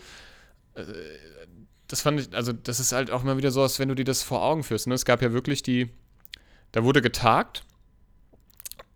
[0.75, 0.83] äh,
[1.87, 4.05] das fand ich, also das ist halt auch mal wieder so, als wenn du dir
[4.05, 4.87] das vor Augen führst.
[4.87, 4.93] Ne?
[4.93, 5.89] Es gab ja wirklich die,
[6.71, 7.63] da wurde getagt,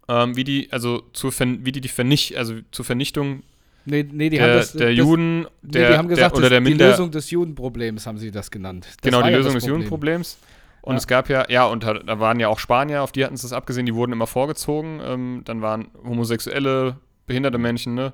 [0.08, 3.44] ähm, wie die, also zur wie die die Vernicht, also zur Vernichtung
[3.86, 6.38] Nee, nee, die der, haben das, der das, Juden, nee, der, die haben gesagt, der,
[6.38, 8.86] oder das, der die Minder, Lösung des Judenproblems haben sie das genannt.
[8.86, 9.82] Das genau, die ja Lösung das des Problem.
[9.82, 10.38] Judenproblems.
[10.82, 10.98] Und Ja.
[10.98, 13.54] es gab ja, ja, und da waren ja auch Spanier, auf die hatten sie es
[13.54, 15.00] abgesehen, die wurden immer vorgezogen.
[15.04, 18.12] Ähm, dann waren homosexuelle, behinderte Menschen, ne?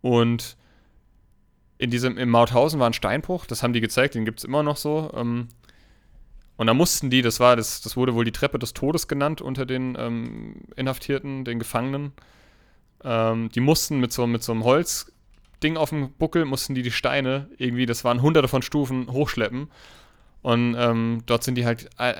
[0.00, 0.56] Und
[1.78, 4.62] in diesem, im Mauthausen war ein Steinbruch, das haben die gezeigt, den gibt es immer
[4.62, 5.10] noch so.
[5.14, 5.48] Ähm,
[6.56, 9.40] und da mussten die, das war, das, das wurde wohl die Treppe des Todes genannt
[9.40, 12.12] unter den ähm, Inhaftierten, den Gefangenen.
[13.04, 16.90] Ähm, die mussten mit so, mit so einem Holzding auf dem Buckel, mussten die die
[16.90, 19.70] Steine irgendwie, das waren hunderte von Stufen, hochschleppen.
[20.42, 22.14] Und ähm, dort sind die halt äh,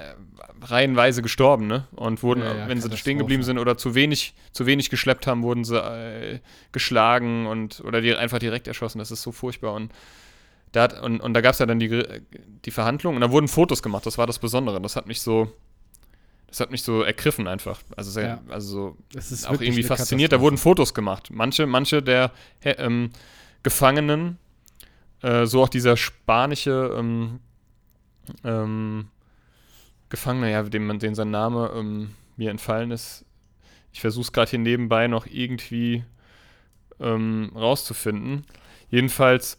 [0.61, 1.87] reihenweise gestorben, ne?
[1.93, 2.97] Und wurden, Ja, ja, wenn sie Katastrophe.
[2.99, 7.81] stehen geblieben sind oder zu wenig, zu wenig geschleppt haben, wurden sie äh, geschlagen und
[7.81, 8.99] oder die einfach direkt erschossen.
[8.99, 9.73] Das ist so furchtbar.
[9.73, 9.91] Und
[10.73, 12.05] da, hat, und, und da gab es ja dann die,
[12.67, 14.05] die Verhandlung und da wurden Fotos gemacht.
[14.05, 14.83] Das war das Besondere.
[14.83, 15.51] Das hat mich so,
[16.51, 17.81] das hat mich so ergriffen einfach.
[17.97, 18.41] Also, sehr, Ja.
[18.49, 20.33] also so Es ist auch irgendwie fasziniert.
[20.33, 21.31] Da wurden Fotos gemacht.
[21.33, 22.33] Manche, manche der
[22.63, 23.11] ähm,
[23.63, 24.39] Gefangenen,
[25.23, 27.41] äh, so auch dieser spanische ähm,
[28.45, 29.09] ähm,
[30.09, 33.25] Gefangener, ja, dem, den sein Name ähm, mir entfallen ist.
[33.93, 36.05] Ich versuche es gerade hier nebenbei noch irgendwie
[37.01, 38.45] ähm, rauszufinden.
[38.91, 39.59] Jedenfalls,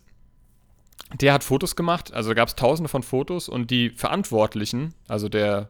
[1.14, 5.70] der hat Fotos gemacht, also gab es tausende von Fotos und die Verantwortlichen, also der,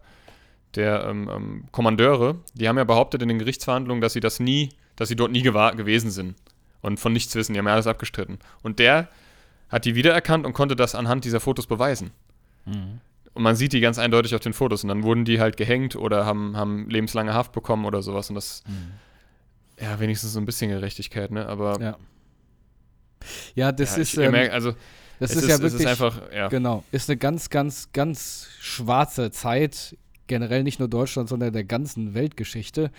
[0.75, 4.69] der ähm, ähm, Kommandeure, die haben ja behauptet in den Gerichtsverhandlungen, dass sie das nie,
[4.95, 6.35] dass sie dort nie gewesen sind
[6.81, 7.53] und von nichts wissen.
[7.53, 8.39] Die haben ja alles abgestritten.
[8.63, 9.07] Und der
[9.69, 12.11] hat die wiedererkannt und konnte das anhand dieser Fotos beweisen.
[12.65, 12.99] Mhm.
[13.33, 14.83] Und man sieht die ganz eindeutig auf den Fotos.
[14.83, 18.29] Und dann wurden die halt gehängt oder haben, haben lebenslange Haft bekommen oder sowas.
[18.29, 19.83] Und das, Mhm.
[19.83, 21.47] ja, wenigstens so ein bisschen Gerechtigkeit, ne?
[21.47, 21.97] Aber Ja.
[23.55, 24.73] Ja, das ja, ist, ich, ähm, merkt, also
[25.19, 26.47] das ist, ist, ja wirklich, ist einfach, ja.
[26.47, 29.95] genau, ist eine ganz, ganz, ganz schwarze Zeit,
[30.31, 32.89] generell nicht nur Deutschland, sondern der ganzen Weltgeschichte.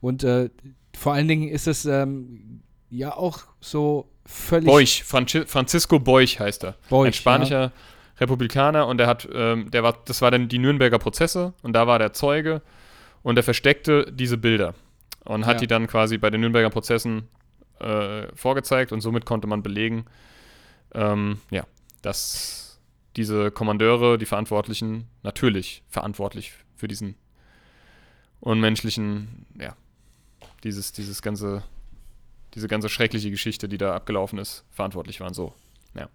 [0.00, 0.50] Und äh,
[0.96, 4.66] vor allen Dingen ist es ähm, ja auch so völlig.
[4.66, 6.74] Beuch, Franci Francisco Beuch heißt er.
[6.88, 7.70] Beuch, ein spanischer
[8.18, 11.86] Republikaner und der hat, ähm, der war, das war dann die Nürnberger Prozesse und da
[11.86, 12.60] war der Zeuge
[13.22, 14.74] und der versteckte diese Bilder
[15.24, 15.60] und hat Ja.
[15.60, 17.28] die dann quasi bei den Nürnberger Prozessen
[17.78, 20.06] äh, vorgezeigt und somit konnte man belegen,
[20.92, 21.62] ähm, ja,
[22.02, 22.80] dass
[23.16, 27.14] diese Kommandeure, die Verantwortlichen, natürlich verantwortlich für diesen
[28.40, 29.76] unmenschlichen, ja,
[30.64, 31.62] dieses, dieses ganze,
[32.54, 35.34] diese ganze schreckliche Geschichte, die da abgelaufen ist, verantwortlich waren.
[35.34, 35.54] So.
[35.94, 36.08] Ja,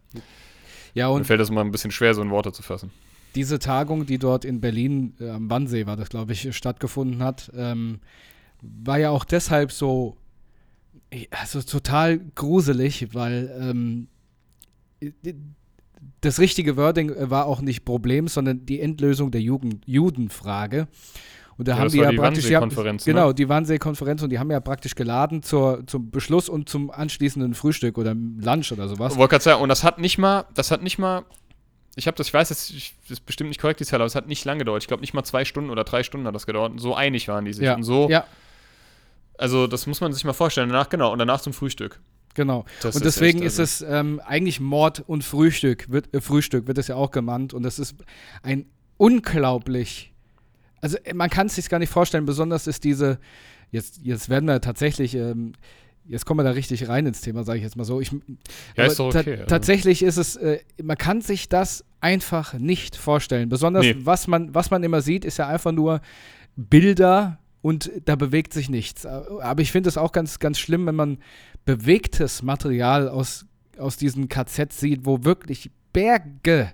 [1.07, 2.91] Mir und fällt das mal ein bisschen schwer, so in Worte zu fassen.
[3.35, 7.51] diese Tagung, die dort in Berlin äh, am Wannsee war, das glaube ich, stattgefunden hat,
[7.55, 7.99] ähm,
[8.61, 10.17] war ja auch deshalb so,
[11.29, 14.07] also total gruselig, weil ähm,
[16.21, 20.87] das richtige Wording äh, war auch nicht Problem, sondern die Endlösung der Jugend Judenfrage.
[21.57, 22.97] Und da Ja, haben die ja die praktisch ja, ne?
[23.05, 27.53] genau die Wannsee-Konferenz und die haben ja praktisch geladen zur, zum Beschluss und zum anschließenden
[27.53, 29.15] Frühstück oder Lunch oder sowas.
[29.15, 31.23] Wollte gerade sagen, und das hat nicht mal, das hat nicht mal,
[31.95, 34.27] ich habe das, ich weiß, das ist bestimmt nicht korrekt, die Zahl, aber es hat
[34.27, 34.83] nicht lange gedauert.
[34.83, 36.73] Ich glaube, nicht mal zwei Stunden oder drei Stunden hat das gedauert.
[36.73, 37.63] Und so einig waren die sich.
[37.63, 38.25] Ja, Und so, ja,
[39.37, 40.69] also das muss man sich mal vorstellen.
[40.69, 41.99] Danach, genau, und danach zum Frühstück.
[42.35, 42.65] Genau.
[42.81, 46.77] Das und deswegen echt, ist es ähm, eigentlich Mord und Frühstück, wird, äh, Frühstück wird
[46.77, 47.53] es ja auch genannt.
[47.53, 47.95] Und das ist
[48.43, 48.65] ein
[48.97, 50.13] unglaublich,
[50.81, 53.19] also äh, man kann es sich gar nicht vorstellen, besonders ist diese,
[53.71, 55.53] jetzt, jetzt werden wir tatsächlich, ähm,
[56.07, 57.99] jetzt kommen wir da richtig rein ins Thema, sage ich jetzt mal so.
[57.99, 58.11] Ich,
[58.75, 59.33] Ja, ist doch ta- okay.
[59.33, 59.45] also.
[59.47, 63.49] Tatsächlich ist es, äh, man kann sich das einfach nicht vorstellen.
[63.49, 63.95] Besonders Nee.
[63.99, 66.01] was, man, was man immer sieht, ist ja einfach nur
[66.55, 69.05] Bilder und da bewegt sich nichts.
[69.05, 71.17] Aber ich finde es auch ganz, ganz schlimm, wenn man
[71.65, 73.45] bewegtes Material aus,
[73.77, 76.71] aus diesen KZs sieht, wo wirklich Berge,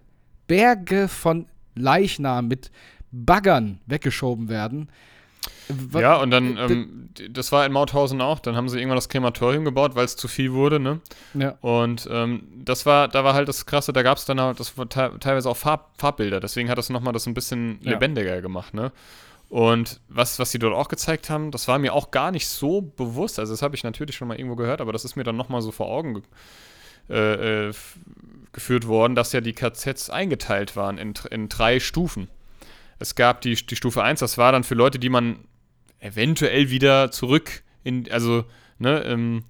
[0.47, 2.71] Berge von Leichnam mit
[3.11, 4.89] Baggern weggeschoben werden.
[5.93, 9.63] Ja, und dann, ähm, das war in Mauthausen auch, dann haben sie irgendwann das Krematorium
[9.65, 10.99] gebaut, weil es zu viel wurde, ne?
[11.33, 14.59] ja, Und ähm, das war, da war halt das Krasse, da gab es dann halt,
[14.59, 17.91] das war te teilweise auch Farb Farbbilder, deswegen hat das nochmal das ein bisschen Ja.
[17.91, 18.91] lebendiger gemacht, ne?
[19.51, 22.79] Und was, was sie dort auch gezeigt haben, das war mir auch gar nicht so
[22.81, 25.35] bewusst, also das habe ich natürlich schon mal irgendwo gehört, aber das ist mir dann
[25.35, 26.23] nochmal so vor Augen ge
[27.09, 27.73] äh, äh,
[28.53, 32.29] geführt worden, dass ja die KZs eingeteilt waren in, in drei Stufen.
[32.97, 35.39] Es gab die, die Stufe 1, das war dann für Leute, die man
[35.99, 38.45] eventuell wieder zurück in, also,
[38.79, 39.43] ne, ähm,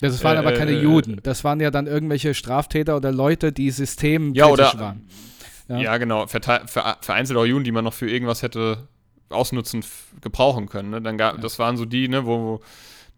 [0.00, 1.18] das waren Äh, aber keine äh, Juden.
[1.24, 5.08] Das waren ja dann irgendwelche Straftäter oder Leute, die systemkritisch Ja, oder- waren.
[5.66, 5.96] Ja, Ja.
[5.98, 6.28] genau.
[6.28, 8.86] Vereinzelt auch Juden, die man noch für irgendwas hätte
[9.30, 9.84] ausnutzen,
[10.20, 10.90] gebrauchen können.
[10.90, 11.02] Ne?
[11.02, 11.40] Dann gab, Ja.
[11.40, 12.60] Das waren so die, ne, wo, wo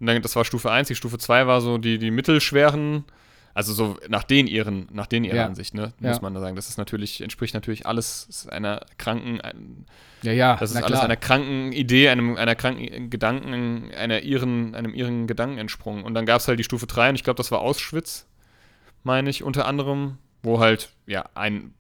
[0.01, 3.05] das war Stufe 1, die Stufe 2 war so die, die mittelschweren,
[3.53, 5.47] also so nach den ihren, nach den ihrer Ja.
[5.47, 6.09] Ansicht, ne, Ja.
[6.11, 6.57] muss man da sagen.
[6.57, 9.87] Das ist natürlich, entspricht natürlich alles einer kranken, ein,
[10.23, 11.03] Ja, ja, das ist alles klar.
[11.05, 16.05] einer kranken Idee, einem, einer kranken Gedanken, einer ihren, einem ihren Gedanken entsprungen.
[16.05, 18.27] Und dann gab es halt die Stufe 3 und ich glaube, das war Auschwitz,
[19.03, 21.75] meine ich, unter anderem, wo halt, ja, ein,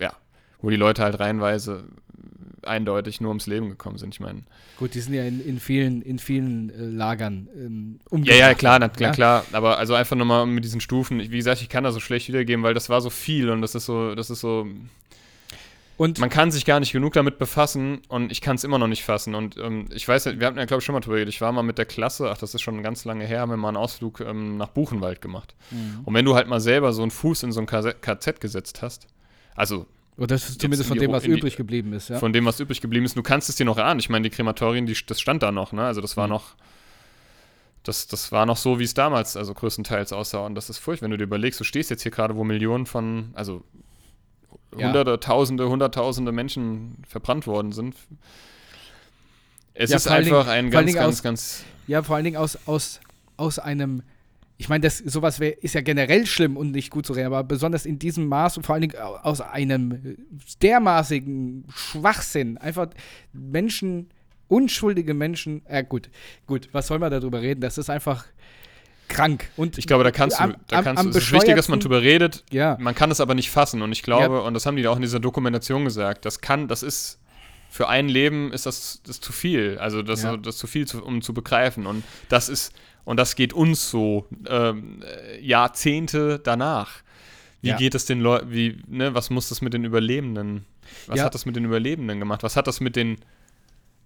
[0.00, 0.12] ja,
[0.60, 1.84] wo die Leute halt reihenweise
[2.66, 4.14] eindeutig nur ums Leben gekommen sind.
[4.14, 4.42] Ich meine.
[4.78, 8.78] Gut, die sind ja in, in vielen, in vielen äh, Lagern ähm, Ja, ja, klar,
[8.78, 9.14] na, klar, ja?
[9.14, 9.44] klar.
[9.52, 11.20] Aber also einfach nochmal mit diesen Stufen.
[11.20, 13.74] Wie gesagt, ich kann da so schlecht wiedergeben, weil das war so viel und das
[13.74, 14.66] ist so, das ist so.
[15.96, 18.88] Und man kann sich gar nicht genug damit befassen und ich kann es immer noch
[18.88, 19.34] nicht fassen.
[19.36, 21.32] Und ähm, ich weiß, wir hatten ja, glaube ich, schon mal drüber geredet.
[21.32, 23.56] Ich war mal mit der Klasse, ach, das ist schon ganz lange her, haben wir
[23.56, 25.54] mal einen Ausflug ähm, nach Buchenwald gemacht.
[25.70, 26.00] Mhm.
[26.04, 29.06] Und wenn du halt mal selber so einen Fuß in so ein KZ gesetzt hast,
[29.54, 29.86] also.
[30.16, 32.18] Oder das ist zumindest von dem, was übrig die, geblieben ist, ja.
[32.18, 33.16] Von dem, was übrig geblieben ist.
[33.16, 33.98] Du kannst es dir noch erahnen.
[33.98, 35.84] Ich meine, die Krematorien, die, das stand da noch, ne?
[35.84, 36.34] Also das war mhm.
[36.34, 36.54] noch.
[37.82, 40.46] Das, das war noch so, wie es damals, also größtenteils aussah.
[40.46, 42.86] Und das ist furchtbar, wenn du dir überlegst, du stehst jetzt hier gerade, wo Millionen
[42.86, 43.62] von, also
[44.74, 44.86] ja.
[44.86, 47.94] Hunderte, Tausende, Hunderttausende Menschen verbrannt worden sind.
[49.74, 51.64] Es ja, ist einfach Dingen, ein ganz, ganz, ganz.
[51.86, 53.00] Ja, vor allen Dingen aus, aus,
[53.36, 54.02] aus einem.
[54.56, 57.42] Ich meine, das sowas wär, ist ja generell schlimm und nicht gut zu reden, aber
[57.42, 60.16] besonders in diesem Maß und vor allen Dingen aus einem
[60.62, 62.56] dermaßigen Schwachsinn.
[62.58, 62.88] Einfach
[63.32, 64.10] Menschen,
[64.48, 65.62] unschuldige Menschen.
[65.68, 66.08] Ja, gut,
[66.46, 67.60] gut, was soll man darüber reden?
[67.60, 68.26] Das ist einfach
[69.08, 69.50] krank.
[69.56, 71.80] Und ich glaube, da kannst du, da kannst am, am es ist wichtig, dass man
[71.80, 72.44] drüber redet.
[72.50, 72.76] Ja.
[72.80, 73.82] Man kann es aber nicht fassen.
[73.82, 74.40] Und ich glaube, ja.
[74.42, 77.18] und das haben die auch in dieser Dokumentation gesagt, das kann, das ist
[77.70, 79.78] für ein Leben ist das, das zu viel.
[79.78, 80.36] Also das, ja.
[80.36, 81.86] das zu viel, zu, um zu begreifen.
[81.86, 82.72] Und das ist,
[83.04, 85.02] und das geht uns so ähm,
[85.40, 87.02] Jahrzehnte danach.
[87.60, 87.76] Wie ja.
[87.76, 90.66] geht es den Leuten, wie, ne, was muss das mit den Überlebenden,
[91.06, 91.24] was ja.
[91.24, 92.42] hat das mit den Überlebenden gemacht?
[92.42, 93.18] Was hat das mit den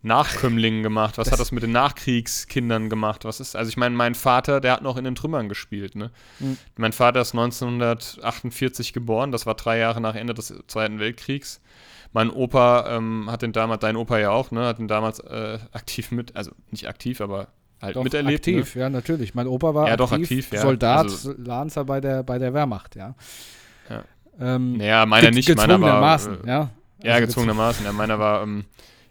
[0.03, 1.19] Nachkömmlingen gemacht?
[1.19, 3.25] Was das hat das mit den Nachkriegskindern gemacht?
[3.25, 6.11] Was ist, also ich meine, mein Vater, der hat noch in den Trümmern gespielt, ne?
[6.39, 6.57] Mhm.
[6.77, 11.61] Mein Vater ist 1948 geboren, das war drei Jahre nach Ende des Zweiten Weltkriegs.
[12.13, 15.59] Mein Opa ähm, hat den damals, dein Opa ja auch, ne, hat den damals äh,
[15.73, 17.49] aktiv mit, also nicht aktiv, aber
[17.81, 18.47] halt doch, miterlebt.
[18.47, 18.81] Aktiv, ne?
[18.83, 19.35] ja, natürlich.
[19.35, 20.61] Mein Opa war ja, aktiv, doch, aktiv ja.
[20.61, 23.15] Soldat, also, Lanzer bei der, bei der Wehrmacht, ja.
[23.89, 24.05] Ja,
[24.41, 26.21] ähm, naja, meiner nicht, meiner war.
[26.27, 26.71] Äh, ja.
[27.03, 27.85] Ja, also gezwungenermaßen.
[27.85, 28.65] Ja, meiner war ähm,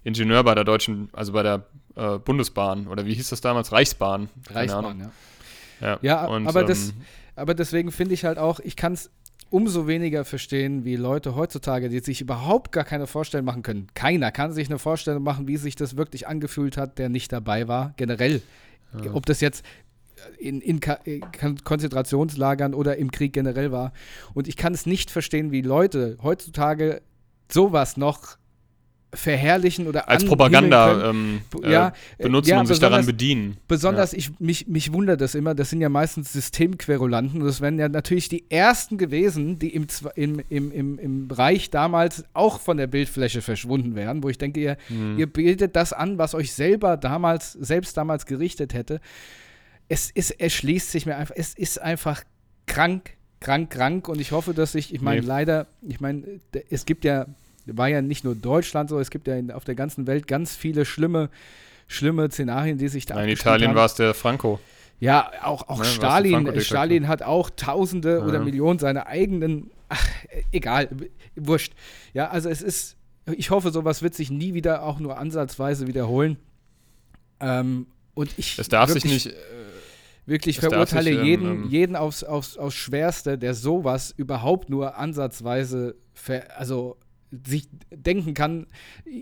[0.04, 1.64] Ingenieur bei der Deutschen, also bei der
[1.96, 3.72] äh, Bundesbahn oder wie hieß das damals?
[3.72, 4.30] Reichsbahn.
[4.50, 5.12] Reichsbahn, ja.
[5.80, 6.94] Ja, ja und, aber, ähm, das,
[7.36, 9.10] aber deswegen finde ich halt auch, ich kann es
[9.50, 13.88] umso weniger verstehen, wie Leute heutzutage, die sich überhaupt gar keine Vorstellung machen können.
[13.94, 17.68] Keiner kann sich eine Vorstellung machen, wie sich das wirklich angefühlt hat, der nicht dabei
[17.68, 18.42] war, generell.
[19.04, 19.14] Ja.
[19.14, 19.64] Ob das jetzt
[20.38, 21.22] in, in, in,
[21.64, 23.94] Konzentrationslagern oder im Krieg generell war.
[24.34, 27.02] Und ich kann es nicht verstehen, wie Leute heutzutage
[27.50, 28.38] sowas noch
[29.14, 33.58] verherrlichen oder als Propaganda ähm, äh, ja, benutzen ja, und sich daran bedienen.
[33.68, 34.18] Besonders, ja.
[34.18, 37.88] ich, mich, mich wundert das immer, das sind ja meistens Systemquerulanten und das wären ja
[37.88, 42.88] natürlich die ersten gewesen, die im, im, im, im, im Bereich damals auch von der
[42.88, 45.18] Bildfläche verschwunden wären, wo ich denke, ihr, hm.
[45.18, 49.00] ihr bildet das an, was euch selber damals, selbst damals gerichtet hätte.
[49.88, 52.24] Es, ist, erschließt sich mir einfach, es ist einfach
[52.66, 55.28] krank, krank, krank und ich hoffe, dass ich, ich meine, nee.
[55.28, 56.24] leider, ich meine,
[56.70, 57.26] es gibt ja
[57.74, 60.56] war ja nicht nur Deutschland so, es gibt ja in, auf der ganzen Welt ganz
[60.56, 61.30] viele schlimme,
[61.88, 64.60] schlimme Szenarien, die sich da In Italien war es der Franco.
[65.00, 66.62] Ja, auch, auch ja, Stalin.
[66.62, 68.26] Stalin hat auch Tausende ja.
[68.26, 69.70] oder Millionen seiner eigenen.
[69.90, 70.08] Ach,
[70.52, 70.90] egal,
[71.36, 71.74] wurscht.
[72.14, 72.96] Ja, also es ist.
[73.36, 76.38] Ich hoffe, sowas wird sich nie wieder auch nur ansatzweise wiederholen.
[77.40, 78.58] Ähm, und ich.
[78.58, 79.36] Es darf wirklich, sich nicht.
[79.36, 79.40] Äh,
[80.26, 85.96] wirklich verurteile sich, jeden, ähm, jeden aufs, aufs, aufs Schwerste, der sowas überhaupt nur ansatzweise
[86.14, 86.98] ver, also
[87.32, 88.68] sich denken kann,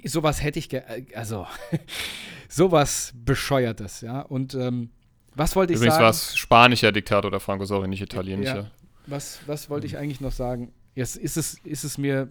[0.03, 0.69] sowas hätte ich,
[1.15, 1.47] also
[2.49, 4.21] sowas bescheuertes, ja.
[4.21, 4.91] Und ähm,
[5.35, 6.05] was wollte ich Übrigens sagen?
[6.05, 8.55] Übrigens war es spanischer Diktator der Franco, sorry, nicht italienischer.
[8.55, 8.71] Ja,
[9.07, 10.71] was, was wollte ich eigentlich noch sagen?
[10.93, 12.29] Jetzt ist es, ist es mir,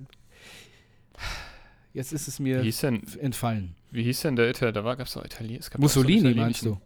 [1.92, 3.74] jetzt ist es mir denn, entfallen.
[3.90, 4.82] Wie hieß denn der Italiener?
[4.82, 5.60] Da gab es doch Italiener.
[5.78, 6.80] Mussolini, meinst du?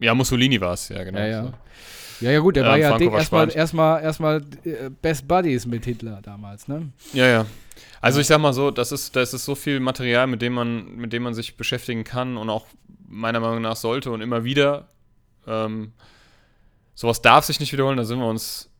[0.00, 1.18] Ja, Mussolini war es, ja, genau.
[1.18, 1.42] Ja, ja.
[1.44, 1.54] So.
[2.20, 6.20] Ja, ja, gut, der ja, war ja erstmal erstmal erstmal äh, Best Buddies mit Hitler
[6.22, 6.90] damals, ne?
[7.12, 7.46] Ja, ja.
[8.00, 10.96] Also ich sag mal so, das ist, das ist so viel Material, mit dem man,
[10.96, 12.66] mit dem man sich beschäftigen kann und auch
[13.08, 14.88] meiner Meinung nach sollte und immer wieder.
[15.46, 15.92] Ähm,
[16.94, 18.70] sowas darf sich nicht wiederholen, da sind wir uns,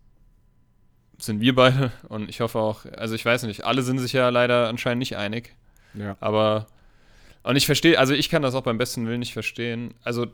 [1.19, 4.29] sind wir beide und ich hoffe auch, also ich weiß nicht, alle sind sich ja
[4.29, 5.55] leider anscheinend nicht einig.
[5.95, 6.17] Ja.
[6.21, 6.67] Aber,
[7.43, 9.95] und ich verstehe, also ich kann das auch beim besten Willen nicht verstehen.
[10.05, 10.27] Also,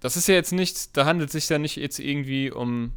[0.00, 2.92] das ist ja jetzt nichts, da handelt es sich ja nicht jetzt irgendwie um,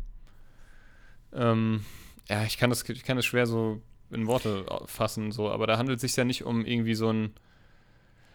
[1.33, 1.83] ähm,
[2.29, 3.81] ja, ich kann das, ich kann das schwer so
[4.11, 7.33] in Worte fassen, so, aber da handelt es sich ja nicht um irgendwie so ein.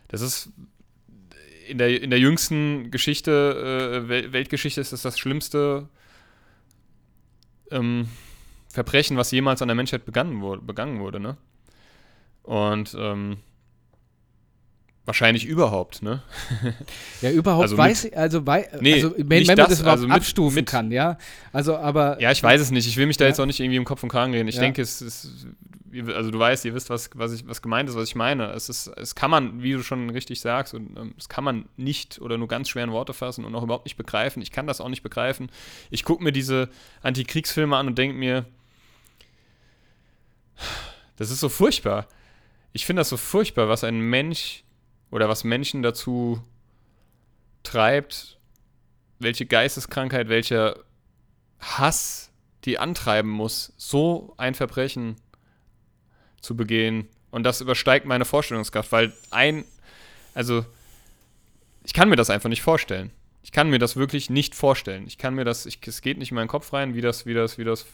[0.09, 0.51] Das ist
[1.69, 5.89] in der, in der jüngsten Geschichte, äh, Weltgeschichte ist das das schlimmste
[7.71, 8.09] ähm,
[8.69, 11.37] Verbrechen, was jemals an der Menschheit begangen wurde, begangen wurde, ne?
[12.43, 13.39] Und ähm,
[15.07, 16.20] Wahrscheinlich überhaupt, ne?
[17.22, 19.98] Ja, überhaupt Also weiß ich, also, wei Nee, also wenn, wenn man das, das überhaupt
[19.98, 21.16] also mit- abstufen mit- kann, ja.
[21.52, 22.86] Also, aber Ja, ich weiß es nicht.
[22.88, 23.28] Ich will mich da Ja.
[23.28, 24.48] jetzt auch nicht irgendwie im Kopf und Kragen reden.
[24.48, 24.62] Ich Ja.
[24.62, 25.46] denke, es ist,
[26.14, 28.50] also du weißt, ihr wisst, was, was, ich, was gemeint ist, was ich meine.
[28.50, 31.66] Es ist, es kann man, wie du schon richtig sagst, und ähm, es kann man
[31.76, 34.42] nicht oder nur ganz schwer in Worte fassen und auch überhaupt nicht begreifen.
[34.42, 35.50] Ich kann das auch nicht begreifen.
[35.90, 36.68] Ich gucke mir diese
[37.02, 38.44] Antikriegsfilme an und denke mir,
[41.16, 42.07] das ist so furchtbar.
[42.72, 44.64] Ich finde das so furchtbar, was ein Mensch
[45.11, 46.42] oder was Menschen dazu
[47.62, 48.38] treibt,
[49.18, 50.78] welche Geisteskrankheit, welcher
[51.61, 52.30] Hass
[52.64, 55.16] die antreiben muss, so ein Verbrechen
[56.40, 57.09] zu begehen.
[57.30, 59.64] Und das übersteigt meine Vorstellungskraft, weil ein,
[60.34, 60.64] also
[61.84, 63.11] ich kann mir das einfach nicht vorstellen.
[63.42, 65.07] Ich kann mir das wirklich nicht vorstellen.
[65.07, 67.34] Ich kann mir das, ich, es geht nicht in meinen Kopf rein, wie das, wie
[67.34, 67.86] das, wie das,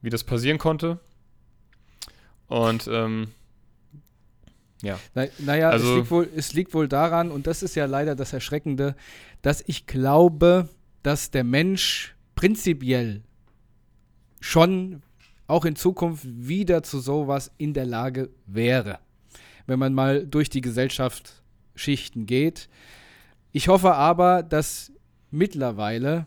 [0.00, 0.98] wie das passieren konnte.
[2.48, 3.32] Und ähm,
[4.84, 7.86] ja, Na, naja, Also- es, liegt wohl, es liegt wohl daran, und das ist ja
[7.86, 8.94] leider das Erschreckende,
[9.42, 10.68] dass ich glaube,
[11.02, 13.22] dass der Mensch prinzipiell
[14.40, 15.02] schon
[15.46, 18.98] auch in Zukunft wieder zu sowas in der Lage wäre.
[19.66, 22.68] Wenn man mal durch die Gesellschaftsschichten geht.
[23.52, 24.92] Ich hoffe aber, dass
[25.30, 26.26] mittlerweile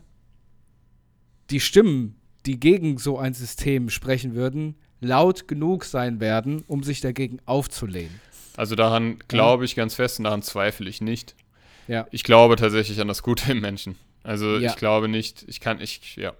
[1.50, 7.00] die Stimmen, die gegen so ein System sprechen würden, laut genug sein werden, um sich
[7.00, 8.20] dagegen aufzulehnen.
[8.58, 11.34] Also daran glaube ich ganz fest und daran zweifle ich nicht.
[11.86, 12.06] Ja.
[12.10, 13.96] Ich glaube tatsächlich an das Gute im Menschen.
[14.24, 14.70] Also Ja.
[14.70, 16.32] ich glaube nicht, ich kann, ich, ja.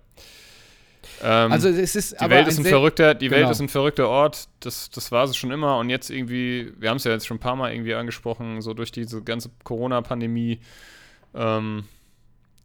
[1.23, 3.51] Ähm, Also es ist die aber Welt ist ein verrückter, die Welt genau.
[3.53, 4.49] ist ein verrückter Ort.
[4.61, 5.79] Das, das war es schon immer.
[5.79, 8.75] Und jetzt irgendwie, wir haben es ja jetzt schon ein paar Mal irgendwie angesprochen, so
[8.75, 10.61] durch diese ganze Corona-Pandemie
[11.35, 11.85] ähm,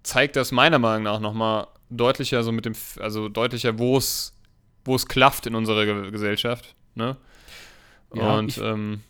[0.03, 4.33] zeigt das meiner Meinung nach nochmal deutlicher, so mit dem, also deutlicher, wo es,
[4.83, 6.75] wo es klafft in unserer Ge Gesellschaft.
[6.95, 7.17] Ne?
[8.13, 9.01] Ja, und ich- ähm,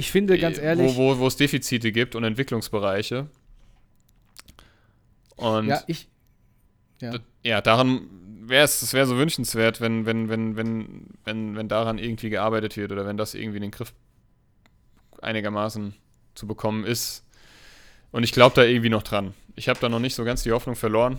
[0.00, 3.28] Ich finde ganz ehrlich, wo, wo, wo es Defizite gibt und Entwicklungsbereiche.
[5.36, 6.08] Und ja, ich
[7.00, 7.18] ja.
[7.42, 8.08] Ja, daran
[8.46, 12.92] wäre es, wäre so wünschenswert, wenn, wenn, wenn, wenn, wenn, wenn daran irgendwie gearbeitet wird
[12.92, 13.92] oder wenn das irgendwie in den Griff
[15.20, 15.94] einigermaßen
[16.34, 17.26] zu bekommen ist.
[18.10, 19.34] Und ich glaube da irgendwie noch dran.
[19.54, 21.18] Ich habe da noch nicht so ganz die Hoffnung verloren.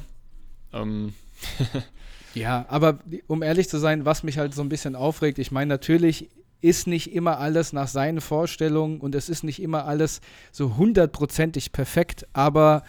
[0.74, 1.14] Ähm,
[2.34, 5.68] Ja, aber um ehrlich zu sein, was mich halt so ein bisschen aufregt, ich meine,
[5.68, 6.30] natürlich
[6.62, 11.72] ist nicht immer alles nach seinen Vorstellungen und es ist nicht immer alles so hundertprozentig
[11.72, 12.84] perfekt, aber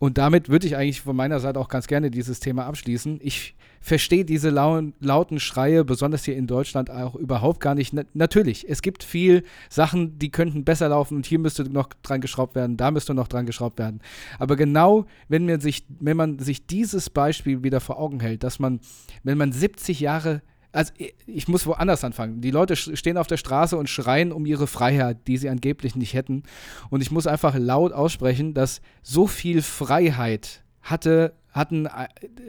[0.00, 3.20] und damit würde ich eigentlich von meiner Seite auch ganz gerne dieses Thema abschließen.
[3.22, 7.92] Ich verstehe diese lauen, lauten Schreie, besonders hier in Deutschland, auch überhaupt gar nicht.
[7.92, 12.22] Na, natürlich, es gibt viel Sachen, die könnten besser laufen und hier müsste noch dran
[12.22, 14.00] geschraubt werden, da müsste noch dran geschraubt werden.
[14.38, 18.58] Aber genau, wenn man sich, wenn man sich dieses Beispiel wieder vor Augen hält, dass
[18.58, 18.80] man,
[19.22, 20.40] wenn man 70 Jahre
[20.72, 20.92] also
[21.26, 22.40] ich- muss woanders anfangen.
[22.40, 26.14] Die Leute stehen auf der Straße und schreien um ihre Freiheit, die sie angeblich nicht
[26.14, 26.42] hätten.
[26.90, 31.88] Und ich muss einfach laut aussprechen, dass so viel Freiheit hatte, hatten,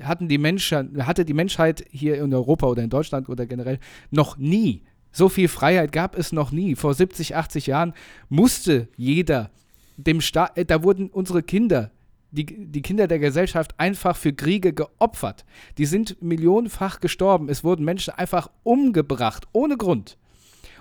[0.02, 3.80] hatten die Menschen, hatte die Menschheit hier in Europa oder in Deutschland oder generell
[4.12, 4.84] noch nie.
[5.12, 6.76] So viel Freiheit gab es noch nie.
[6.76, 7.94] Vor 70, 80 Jahren
[8.30, 9.50] musste jeder
[9.98, 11.92] dem Staat, äh, da wurden unsere Kinder,
[12.32, 15.46] die, die Kinder der Gesellschaft einfach für Kriege geopfert.
[15.78, 17.50] Die sind millionenfach gestorben.
[17.50, 20.18] Es wurden Menschen einfach umgebracht, ohne Grund.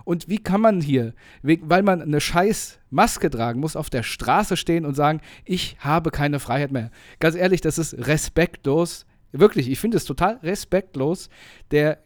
[0.05, 4.03] Und wie kann man hier, we- weil man eine scheiß Maske tragen muss, auf der
[4.03, 6.91] Straße stehen und sagen, ich habe keine Freiheit mehr?
[7.19, 9.05] Ganz ehrlich, das ist respektlos.
[9.33, 11.29] Wirklich, ich finde es total respektlos
[11.71, 11.99] der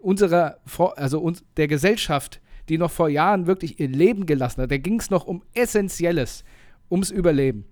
[0.00, 0.58] unserer,
[0.96, 4.70] also der Gesellschaft, die noch vor Jahren wirklich ihr Leben gelassen hat.
[4.70, 6.44] Da ging es noch um Essentielles,
[6.90, 7.66] ums Überleben.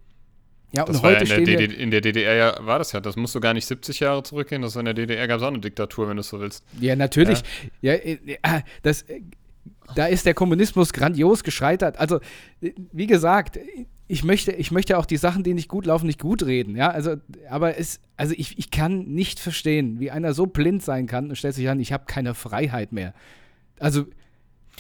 [0.72, 2.66] Ja, das und war ja heute in der, stehen wir, DD in der DDR ja,
[2.66, 3.00] war das ja.
[3.00, 4.62] Das musst du gar nicht 70 Jahre zurückgehen.
[4.62, 6.64] Das war in der DDR gab es auch eine Diktatur, wenn du es so willst.
[6.80, 7.42] Ja, natürlich.
[7.80, 9.22] Ja, äh, äh, das, äh,
[9.94, 11.98] da ist der Kommunismus grandios gescheitert.
[11.98, 12.20] Also,
[12.60, 13.58] wie gesagt,
[14.06, 16.76] ich möchte, ich möchte auch die Sachen, die nicht gut laufen, nicht gut reden.
[16.76, 17.16] Ja, also,
[17.48, 21.36] aber es, also ich, ich kann nicht verstehen, wie einer so blind sein kann und
[21.36, 23.14] stellt sich an, ich habe keine Freiheit mehr.
[23.78, 24.06] Also,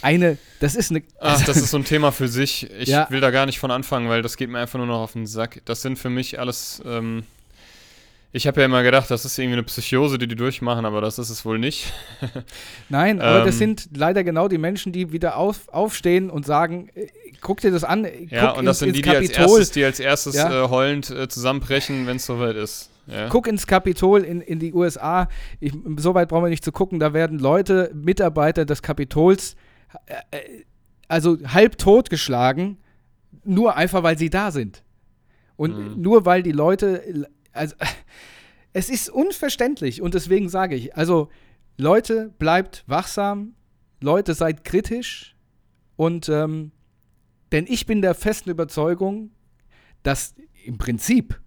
[0.02, 1.02] eine, das ist eine.
[1.20, 2.70] Ach, das ist so ein Thema für sich.
[2.78, 3.08] Ich Ja.
[3.10, 5.26] will da gar nicht von anfangen, weil das geht mir einfach nur noch auf den
[5.26, 5.60] Sack.
[5.66, 6.82] Das sind für mich alles.
[6.86, 7.24] Ähm,
[8.32, 11.18] ich habe ja immer gedacht, das ist irgendwie eine Psychose, die die durchmachen, aber das
[11.18, 11.92] ist es wohl nicht.
[12.88, 13.58] Nein, aber das Ähm.
[13.58, 17.08] sind leider genau die Menschen, die wieder auf, aufstehen und sagen, äh,
[17.40, 19.70] guck dir das an, äh, Ja, guck und das ins, sind die, die als erstes,
[19.72, 20.64] die als erstes Ja.
[20.64, 22.90] äh, heulend äh, zusammenbrechen, wenn es soweit ist.
[23.08, 23.28] Ja.
[23.28, 25.28] Guck ins Kapitol in, in die USA.
[25.58, 27.00] Ich, so weit brauchen wir nicht zu gucken.
[27.00, 29.56] Da werden Leute, Mitarbeiter des Kapitols, äh,
[31.08, 32.78] also halb totgeschlagen,
[33.44, 34.82] nur einfach, weil sie da sind.
[35.56, 36.02] Und Mhm.
[36.02, 37.74] nur weil die Leute, also
[38.72, 41.28] es ist unverständlich und deswegen sage ich, also
[41.76, 43.54] Leute, bleibt wachsam,
[44.00, 45.36] Leute, seid kritisch
[45.96, 46.72] und ähm,
[47.52, 49.30] denn ich bin der festen Überzeugung,
[50.02, 50.34] dass
[50.64, 51.40] im Prinzip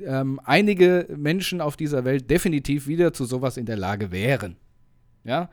[0.00, 4.56] ähm, einige Menschen auf dieser Welt definitiv wieder zu sowas in der Lage wären.
[5.22, 5.50] Ja,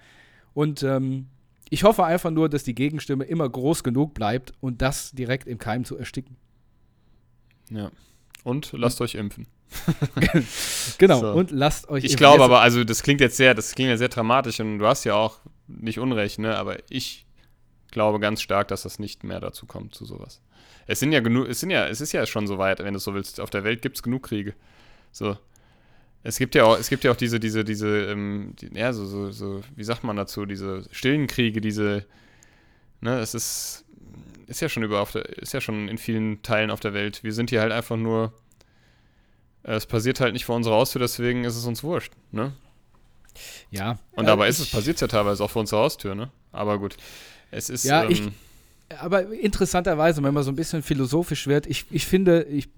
[0.54, 1.28] und ähm,
[1.72, 5.58] ich hoffe einfach nur, dass die Gegenstimme immer groß genug bleibt und das direkt im
[5.58, 6.36] Keim zu ersticken.
[7.70, 7.92] Ja.
[8.44, 9.48] Und lasst euch impfen.
[10.98, 11.32] genau, so.
[11.32, 14.10] und lasst euch Ich glaube aber, also das klingt jetzt sehr, das klingt ja sehr
[14.10, 16.58] dramatisch und du hast ja auch nicht Unrecht, ne?
[16.58, 17.26] Aber ich
[17.90, 20.42] glaube ganz stark, dass das nicht mehr dazu kommt, zu sowas.
[20.88, 23.00] Es sind ja genug, es sind ja, es ist ja schon so weit, wenn du
[23.00, 23.40] so willst.
[23.40, 24.56] Auf der Welt gibt es genug Kriege.
[25.14, 25.38] So.
[26.24, 29.06] Es gibt ja auch, es gibt ja auch diese, diese, diese, ähm, die, ja, so,
[29.06, 32.06] so, so, wie sagt man dazu, diese stillen Kriege, diese,
[33.02, 33.86] ne, es ist,
[34.48, 37.24] ist ja schon über auf der, ist ja schon in vielen Teilen auf der Welt.
[37.24, 38.34] Wir sind hier halt einfach nur,
[39.64, 42.54] äh, es passiert halt nicht vor unserer Haustür, deswegen ist es uns wurscht, ne?
[43.72, 43.98] Ja.
[44.12, 46.30] Und dabei ist es, passiert es ja teilweise auch vor unserer Haustür, ne?
[46.52, 46.98] Aber gut.
[47.50, 47.86] Es ist.
[47.86, 48.24] Ja, ähm, ich,
[49.00, 52.70] aber interessanterweise, wenn man so ein bisschen philosophisch wird, ich, ich finde, ich,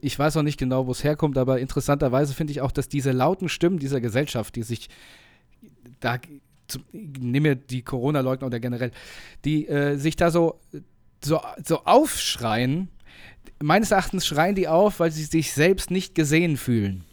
[0.00, 3.12] ich weiß auch nicht genau, wo es herkommt, aber interessanterweise finde ich auch, dass diese
[3.12, 4.88] lauten Stimmen dieser Gesellschaft, die sich
[6.00, 6.18] da,
[6.92, 8.92] nimm mir die Corona-Leugner oder generell,
[9.44, 10.60] die äh, sich da so,
[11.24, 12.88] so, so aufschreien,
[13.62, 17.04] meines Erachtens schreien die auf, weil sie sich selbst nicht gesehen fühlen.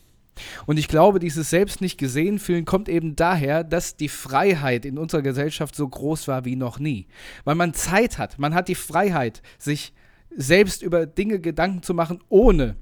[0.65, 4.97] Und ich glaube, dieses selbst nicht gesehen fühlen kommt eben daher, dass die Freiheit in
[4.97, 7.07] unserer Gesellschaft so groß war wie noch nie.
[7.43, 9.93] Weil man Zeit hat, man hat die Freiheit, sich
[10.36, 12.75] selbst über Dinge Gedanken zu machen, ohne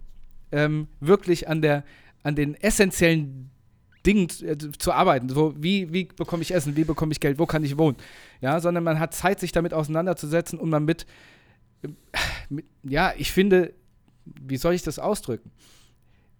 [0.51, 1.83] ähm, wirklich an, der,
[2.23, 3.51] an den essentiellen
[4.05, 5.29] Dingen zu, äh, arbeiten.
[5.29, 7.97] So, wie, wie bekomme ich Essen, wie bekomme ich Geld, wo kann ich wohnen?
[8.41, 11.05] Ja, sondern man hat Zeit, sich damit auseinanderzusetzen und man mit,
[11.83, 11.89] äh,
[12.49, 13.73] mit ja, ich finde,
[14.25, 15.51] wie soll ich das ausdrücken?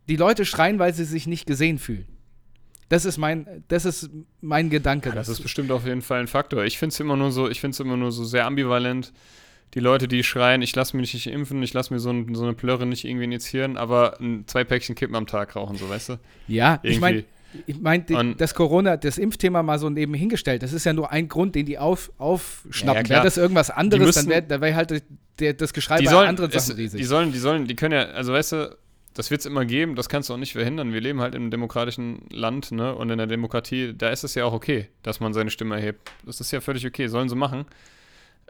[0.08, 2.06] Die Leute schreien, weil sie sich nicht gesehen fühlen.
[2.90, 4.10] Das ist mein, das ist
[4.42, 5.10] mein Gedanke.
[5.10, 6.64] Ja, das ist bestimmt auf jeden Fall ein Faktor.
[6.64, 9.14] Ich finde es immer nur so, ich finde es immer nur so sehr ambivalent.
[9.74, 12.44] Die Leute, die schreien, ich lasse mich nicht impfen, ich lasse mir so, ein, so,
[12.44, 16.20] eine Plörre nicht irgendwie injizieren, aber zwei Päckchen Kippen am Tag rauchen, so weißt du?
[16.48, 16.90] Ja, irgendwie.
[16.92, 17.24] ich meine,
[17.66, 21.28] ich meine, das Corona, das Impfthema mal so neben hingestellt, das ist ja nur ein
[21.28, 23.06] Grund, den die auf, aufschnappen.
[23.06, 25.04] Ja, Wäre das irgendwas anderes, müssen, dann wäre wär halt
[25.40, 27.00] der, das Geschrei bei anderen Sachen riesig.
[27.00, 28.78] Die sollen, die sollen, die können ja, also weißt du,
[29.14, 30.94] das wird es immer geben, das kannst du auch nicht verhindern.
[30.94, 32.96] Wir leben halt in einem demokratischen Land, ne?
[32.96, 36.12] Und in der Demokratie, da ist es ja auch okay, dass man seine Stimme erhebt.
[36.26, 37.66] Das ist ja völlig okay, sollen sie machen.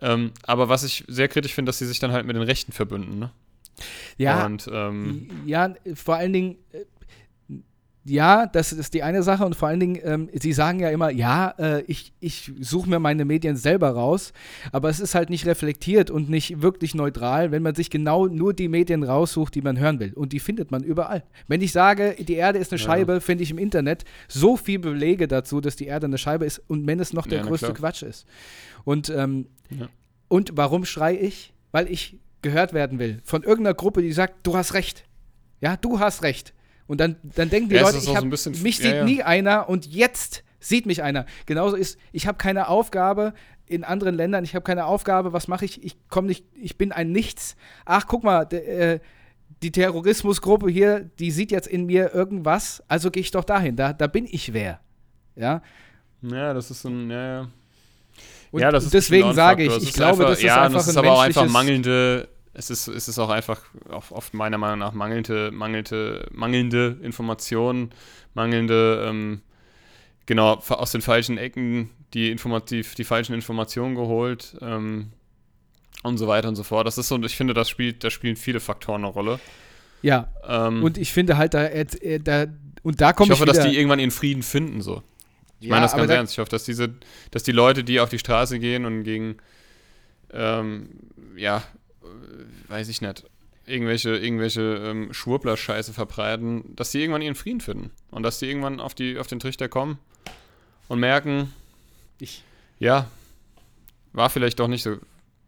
[0.01, 2.71] Ähm, aber was ich sehr kritisch finde, dass sie sich dann halt mit den Rechten
[2.71, 3.31] verbünden, ne?
[4.17, 6.85] Ja, und, ähm, ja, vor allen Dingen, äh,
[8.05, 11.09] ja, das ist die eine Sache und vor allen Dingen, ähm, sie sagen ja immer,
[11.09, 14.33] ja, äh, ich, ich suche mir meine Medien selber raus,
[14.73, 18.53] aber es ist halt nicht reflektiert und nicht wirklich neutral, wenn man sich genau nur
[18.53, 20.13] die Medien raussucht, die man hören will.
[20.13, 21.23] Und die findet man überall.
[21.47, 22.85] Wenn ich sage, die Erde ist eine ja.
[22.85, 26.61] Scheibe, finde ich im Internet so viel Belege dazu, dass die Erde eine Scheibe ist
[26.67, 27.77] und wenn es noch der ja, größte klar.
[27.77, 28.25] Quatsch ist.
[28.83, 29.87] Und, ähm, ja.
[30.27, 31.53] und warum schreie ich?
[31.71, 35.05] Weil ich gehört werden will von irgendeiner Gruppe, die sagt, du hast recht.
[35.61, 36.53] Ja, du hast recht.
[36.87, 39.69] Und dann, dann denken die ja, Leute, ich hab, so mich sieht ja, nie einer
[39.69, 41.25] und jetzt sieht mich einer.
[41.45, 43.33] Genauso ist, ich habe keine Aufgabe
[43.65, 45.83] in anderen Ländern, ich habe keine Aufgabe, was mache ich?
[45.83, 47.55] Ich komme nicht, ich bin ein Nichts.
[47.85, 48.99] Ach, guck mal, äh,
[49.61, 53.93] die Terrorismusgruppe hier, die sieht jetzt in mir irgendwas, also gehe ich doch dahin, da,
[53.93, 54.79] da bin ich wer.
[55.35, 55.61] Ja.
[56.21, 57.47] Ja, das ist ein, ja, ja.
[58.51, 60.87] Und ja, das ist deswegen sage ich, ich glaube, einfach, das ist ja, einfach das
[60.89, 64.93] ist aber auch einfach mangelnde es ist, es ist auch einfach oft meiner Meinung nach
[64.93, 67.91] mangelnde, mangelnde, mangelnde Informationen,
[68.33, 69.41] mangelnde, ähm,
[70.25, 75.11] genau, aus den falschen Ecken die, informativ, die falschen Informationen geholt ähm,
[76.03, 76.85] und so weiter und so fort.
[76.85, 79.39] Das ist so, und ich finde, das spielt, da spielen viele Faktoren eine Rolle.
[80.03, 80.27] Ja.
[80.47, 82.45] Ähm, und ich finde halt, da, äh, da
[82.83, 83.39] und da komme ich.
[83.39, 85.01] Ich hoffe, dass die irgendwann ihren Frieden finden, so.
[85.59, 86.33] Ich ja, meine das ganz da, ernst.
[86.33, 86.93] Ich hoffe, dass diese,
[87.31, 89.37] dass die Leute, die auf die Straße gehen und gegen
[90.33, 90.89] ähm,
[91.37, 91.63] ja,
[92.73, 93.23] weiß ich nicht,
[93.67, 97.91] irgendwelche, irgendwelche ähm, Schwurbler-Scheiße verbreiten, dass sie irgendwann ihren Frieden finden.
[98.09, 99.99] Und dass sie irgendwann auf, die, auf den Trichter kommen
[100.87, 101.53] und merken,
[102.19, 102.43] ich.
[102.79, 103.09] ja,
[104.11, 104.97] war vielleicht doch nicht so,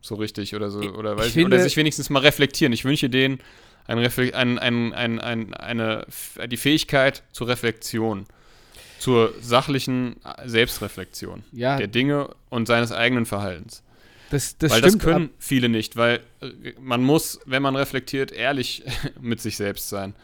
[0.02, 0.80] so richtig oder so.
[0.80, 2.74] Oder, weiß ich, finde, oder sich wenigstens mal reflektieren.
[2.74, 3.40] Ich wünsche denen
[3.88, 6.06] ein ein, ein, ein, ein, eine,
[6.48, 8.26] die Fähigkeit zur Reflexion.
[8.98, 10.16] Zur sachlichen
[10.46, 11.78] Selbstreflexion ja.
[11.78, 13.84] der Dinge und seines eigenen Verhaltens.
[14.30, 18.84] Das, das weil das können viele nicht, weil äh, man muss, wenn man reflektiert, ehrlich
[19.22, 20.16] mit sich selbst sein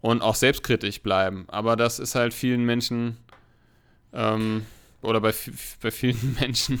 [0.00, 1.44] und auch selbstkritisch bleiben.
[1.48, 3.16] Aber das ist halt vielen Menschen
[4.12, 4.66] ähm,
[5.02, 5.34] oder bei,
[5.80, 6.80] bei vielen Menschen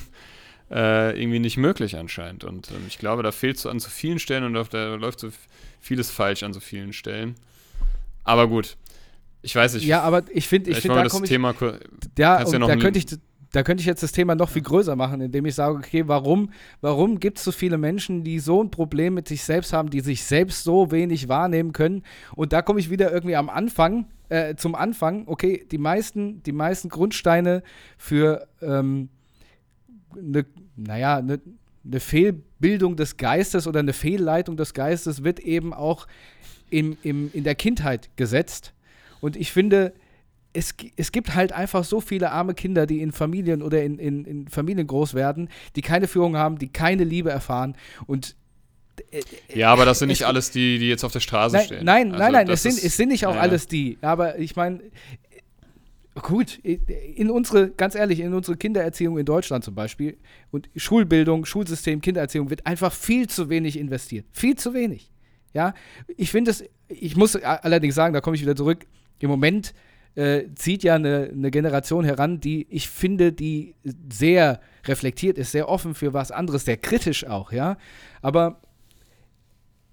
[0.70, 2.44] äh, irgendwie nicht möglich anscheinend.
[2.44, 5.30] Und ähm, ich glaube, da fehlt es an so vielen Stellen und da läuft so
[5.80, 7.34] vieles falsch an so vielen Stellen.
[8.24, 8.76] Aber gut,
[9.42, 9.84] ich weiß nicht.
[9.84, 11.30] Ja, aber ich finde, ich finde, da komme ich.
[11.30, 11.54] Thema,
[12.18, 13.06] ja, ja da könnte ich
[13.54, 16.50] da könnte ich jetzt das Thema noch viel größer machen, indem ich sage, okay, warum,
[16.80, 20.00] warum gibt es so viele Menschen, die so ein Problem mit sich selbst haben, die
[20.00, 22.02] sich selbst so wenig wahrnehmen können?
[22.34, 26.50] Und da komme ich wieder irgendwie am Anfang, äh, zum Anfang, okay, die meisten, die
[26.50, 27.62] meisten Grundsteine
[27.96, 29.08] für ähm,
[30.16, 31.40] eine, naja, eine,
[31.84, 36.08] eine Fehlbildung des Geistes oder eine Fehlleitung des Geistes wird eben auch
[36.70, 38.74] im, im, in der Kindheit gesetzt.
[39.20, 39.92] Und ich finde,
[40.54, 44.24] es, es gibt halt einfach so viele arme Kinder, die in Familien oder in, in,
[44.24, 47.76] in Familien groß werden, die keine Führung haben, die keine Liebe erfahren
[48.06, 48.36] und
[49.10, 51.84] äh, ja, aber das sind nicht alles die, die jetzt auf der Straße nein, stehen.
[51.84, 53.40] Nein, also nein, nein, es sind, es sind nicht auch ja.
[53.40, 53.98] alles die.
[54.02, 54.80] Aber ich meine,
[56.14, 60.16] gut, in unsere, ganz ehrlich, in unsere Kindererziehung in Deutschland zum Beispiel
[60.52, 64.26] und Schulbildung, Schulsystem, Kindererziehung wird einfach viel zu wenig investiert.
[64.30, 65.10] Viel zu wenig.
[65.52, 65.74] Ja,
[66.16, 68.86] ich finde es, ich muss allerdings sagen, da komme ich wieder zurück,
[69.18, 69.74] im Moment
[70.14, 73.74] äh, zieht ja eine, eine Generation heran, die ich finde, die
[74.10, 77.76] sehr reflektiert ist, sehr offen für was anderes, sehr kritisch auch, ja.
[78.22, 78.60] Aber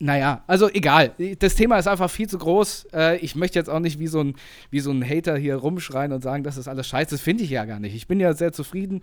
[0.02, 1.12] naja, also egal.
[1.38, 2.88] Das Thema ist einfach viel zu groß.
[2.92, 4.34] Äh, ich möchte jetzt auch nicht wie so, ein,
[4.72, 7.12] wie so ein Hater hier rumschreien und sagen, das ist alles scheiße.
[7.12, 7.94] Das finde ich ja gar nicht.
[7.94, 9.02] Ich bin ja sehr zufrieden.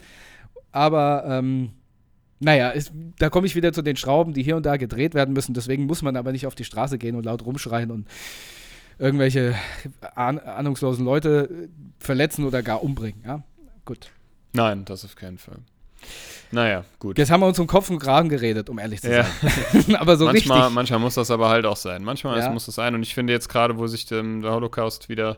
[0.73, 1.71] Aber ähm,
[2.41, 5.35] naja, ist, da komme ich wieder zu den Schrauben, die hier und da gedreht werden
[5.35, 5.55] müssen.
[5.55, 8.09] Deswegen muss man aber nicht auf die Straße gehen und laut rumschreien und
[8.99, 9.55] irgendwelche
[10.14, 11.68] ahn ahnungslosen Leute
[11.99, 13.22] verletzen oder gar umbringen.
[13.24, 13.42] Ja,
[13.84, 14.11] gut.
[14.53, 15.59] Nein, das auf keinen Fall.
[16.51, 17.18] Naja, gut.
[17.18, 19.24] Jetzt haben wir uns um Kopf und Kragen geredet, um ehrlich zu ja.
[19.24, 19.96] sein.
[19.96, 20.74] aber so manchmal, richtig.
[20.74, 22.03] Manchmal muss das aber halt auch sein.
[22.03, 22.51] Manchmal ja.
[22.51, 22.94] muss das sein.
[22.94, 25.36] Und ich finde jetzt gerade, wo sich ähm, der Holocaust wieder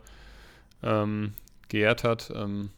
[0.83, 1.33] ähm,
[1.69, 2.71] geehrt hat, ähm,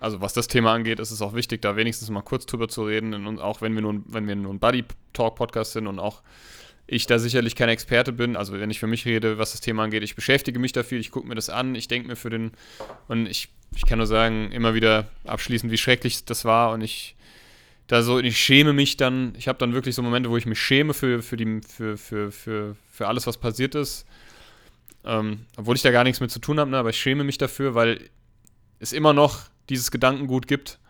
[0.00, 2.84] also was das Thema angeht, ist es auch wichtig, da wenigstens mal kurz drüber zu
[2.84, 3.26] reden.
[3.26, 6.22] Und auch wenn wir nun, wenn wir nur ein Buddy-Talk-Podcast sind und auch
[6.92, 9.84] ich da sicherlich kein Experte bin, also wenn ich für mich rede, was das Thema
[9.84, 12.30] angeht, ich beschäftige mich da viel, ich gucke mir das an, ich denke mir für
[12.30, 12.50] den,
[13.06, 17.14] und ich, ich kann nur sagen, immer wieder abschließend, wie schrecklich das war und ich
[17.86, 20.60] da so, ich schäme mich dann, ich habe dann wirklich so Momente, wo ich mich
[20.60, 24.04] schäme für, für, die, für, für, für, für alles, was passiert ist,
[25.04, 27.38] ähm, obwohl ich da gar nichts mit zu tun habe, ne, aber ich schäme mich
[27.38, 28.10] dafür, weil
[28.80, 30.80] es immer noch dieses Gedankengut gibt.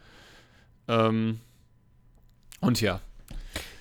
[0.89, 1.41] Ähm,
[2.61, 3.01] und ja,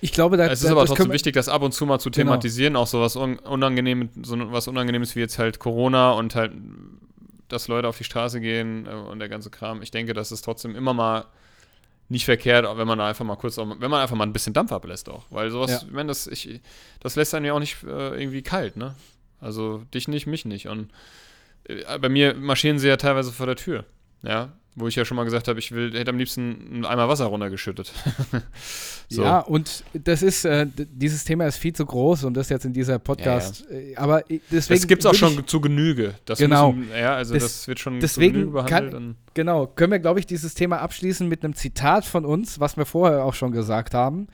[0.00, 2.32] ich glaube, da, es ist aber trotzdem wichtig, das ab und zu mal zu genau.
[2.32, 2.82] thematisieren, genau.
[2.82, 6.52] auch so was Unangenehmes, so was Unangenehmes wie jetzt halt Corona und halt,
[7.48, 9.82] dass Leute auf die Straße gehen äh, und der ganze Kram.
[9.82, 11.26] Ich denke, das ist trotzdem immer mal
[12.08, 14.72] nicht verkehrt, wenn man da einfach mal kurz, wenn man einfach mal ein bisschen Dampf
[14.72, 15.82] ablässt auch, weil sowas, ja.
[15.92, 16.60] wenn das, ich,
[16.98, 18.96] das lässt einen ja auch nicht äh, irgendwie kalt, ne?
[19.40, 20.90] Also dich nicht, mich nicht und
[21.64, 23.84] äh, bei mir marschieren sie ja teilweise vor der Tür,
[24.22, 27.08] ja, wo ich ja schon mal gesagt habe, ich will, hätte am liebsten einen Eimer
[27.08, 27.92] Wasser runtergeschüttet.
[29.08, 29.24] so.
[29.24, 32.72] Ja, und das ist, äh, dieses Thema ist viel zu groß, um das jetzt in
[32.72, 33.64] dieser Podcast.
[33.68, 33.82] Ja, ja.
[33.82, 34.80] Äh, aber deswegen.
[34.80, 36.14] Das gibt es auch schon zu Genüge.
[36.24, 36.72] Das genau.
[36.72, 38.92] Müssen, ja, also das, das, wird schon deswegen zu Genüge behandelt.
[38.92, 42.76] Kann, genau, können wir, glaube ich, dieses Thema abschließen mit einem Zitat von uns, was
[42.76, 44.28] wir vorher auch schon gesagt haben.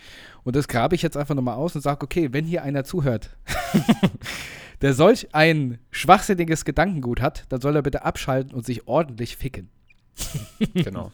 [0.44, 3.30] Und das grabe ich jetzt einfach nochmal aus und sage, okay, wenn hier einer zuhört,
[4.82, 9.70] der solch ein schwachsinniges Gedankengut hat, dann soll er bitte abschalten und sich ordentlich ficken
[10.74, 11.12] genau.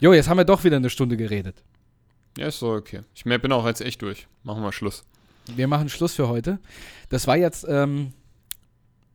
[0.00, 1.62] Jo, jetzt haben wir doch wieder eine Stunde geredet.
[2.38, 3.02] Ja, ist so okay.
[3.14, 4.26] Ich bin auch jetzt echt durch.
[4.44, 5.04] Machen wir Schluss.
[5.54, 6.58] Wir machen Schluss für heute.
[7.08, 8.12] Das war jetzt, ähm,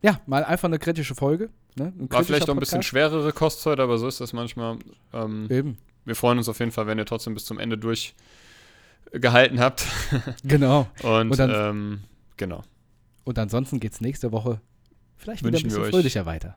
[0.02, 1.50] ja, mal einfach eine kritische Folge.
[1.76, 1.92] Ne?
[1.98, 4.78] Ein war vielleicht auch ein bisschen schwerere Kost heute, aber so ist das manchmal.
[5.12, 5.78] Ähm, Eben.
[6.04, 9.84] Wir freuen uns auf jeden Fall, wenn ihr trotzdem bis zum Ende durchgehalten habt.
[10.44, 10.88] genau.
[11.02, 12.00] Und, Und dann, ähm,
[12.36, 12.62] genau.
[13.24, 14.60] Und ansonsten geht es nächste Woche
[15.16, 16.56] vielleicht wieder ein bisschen fröhlicher weiter.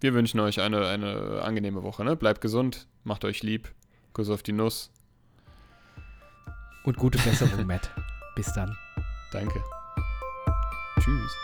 [0.00, 2.04] Wir wünschen euch eine, eine angenehme Woche.
[2.04, 2.16] Ne?
[2.16, 3.70] Bleibt gesund, macht euch lieb.
[4.12, 4.90] Kuss auf die Nuss.
[6.84, 7.90] Und gute Besserung, Matt.
[8.34, 8.76] Bis dann.
[9.30, 9.62] Danke.
[10.98, 11.36] Tschüss.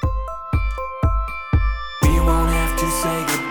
[2.02, 3.45] We won't have to say goodbye.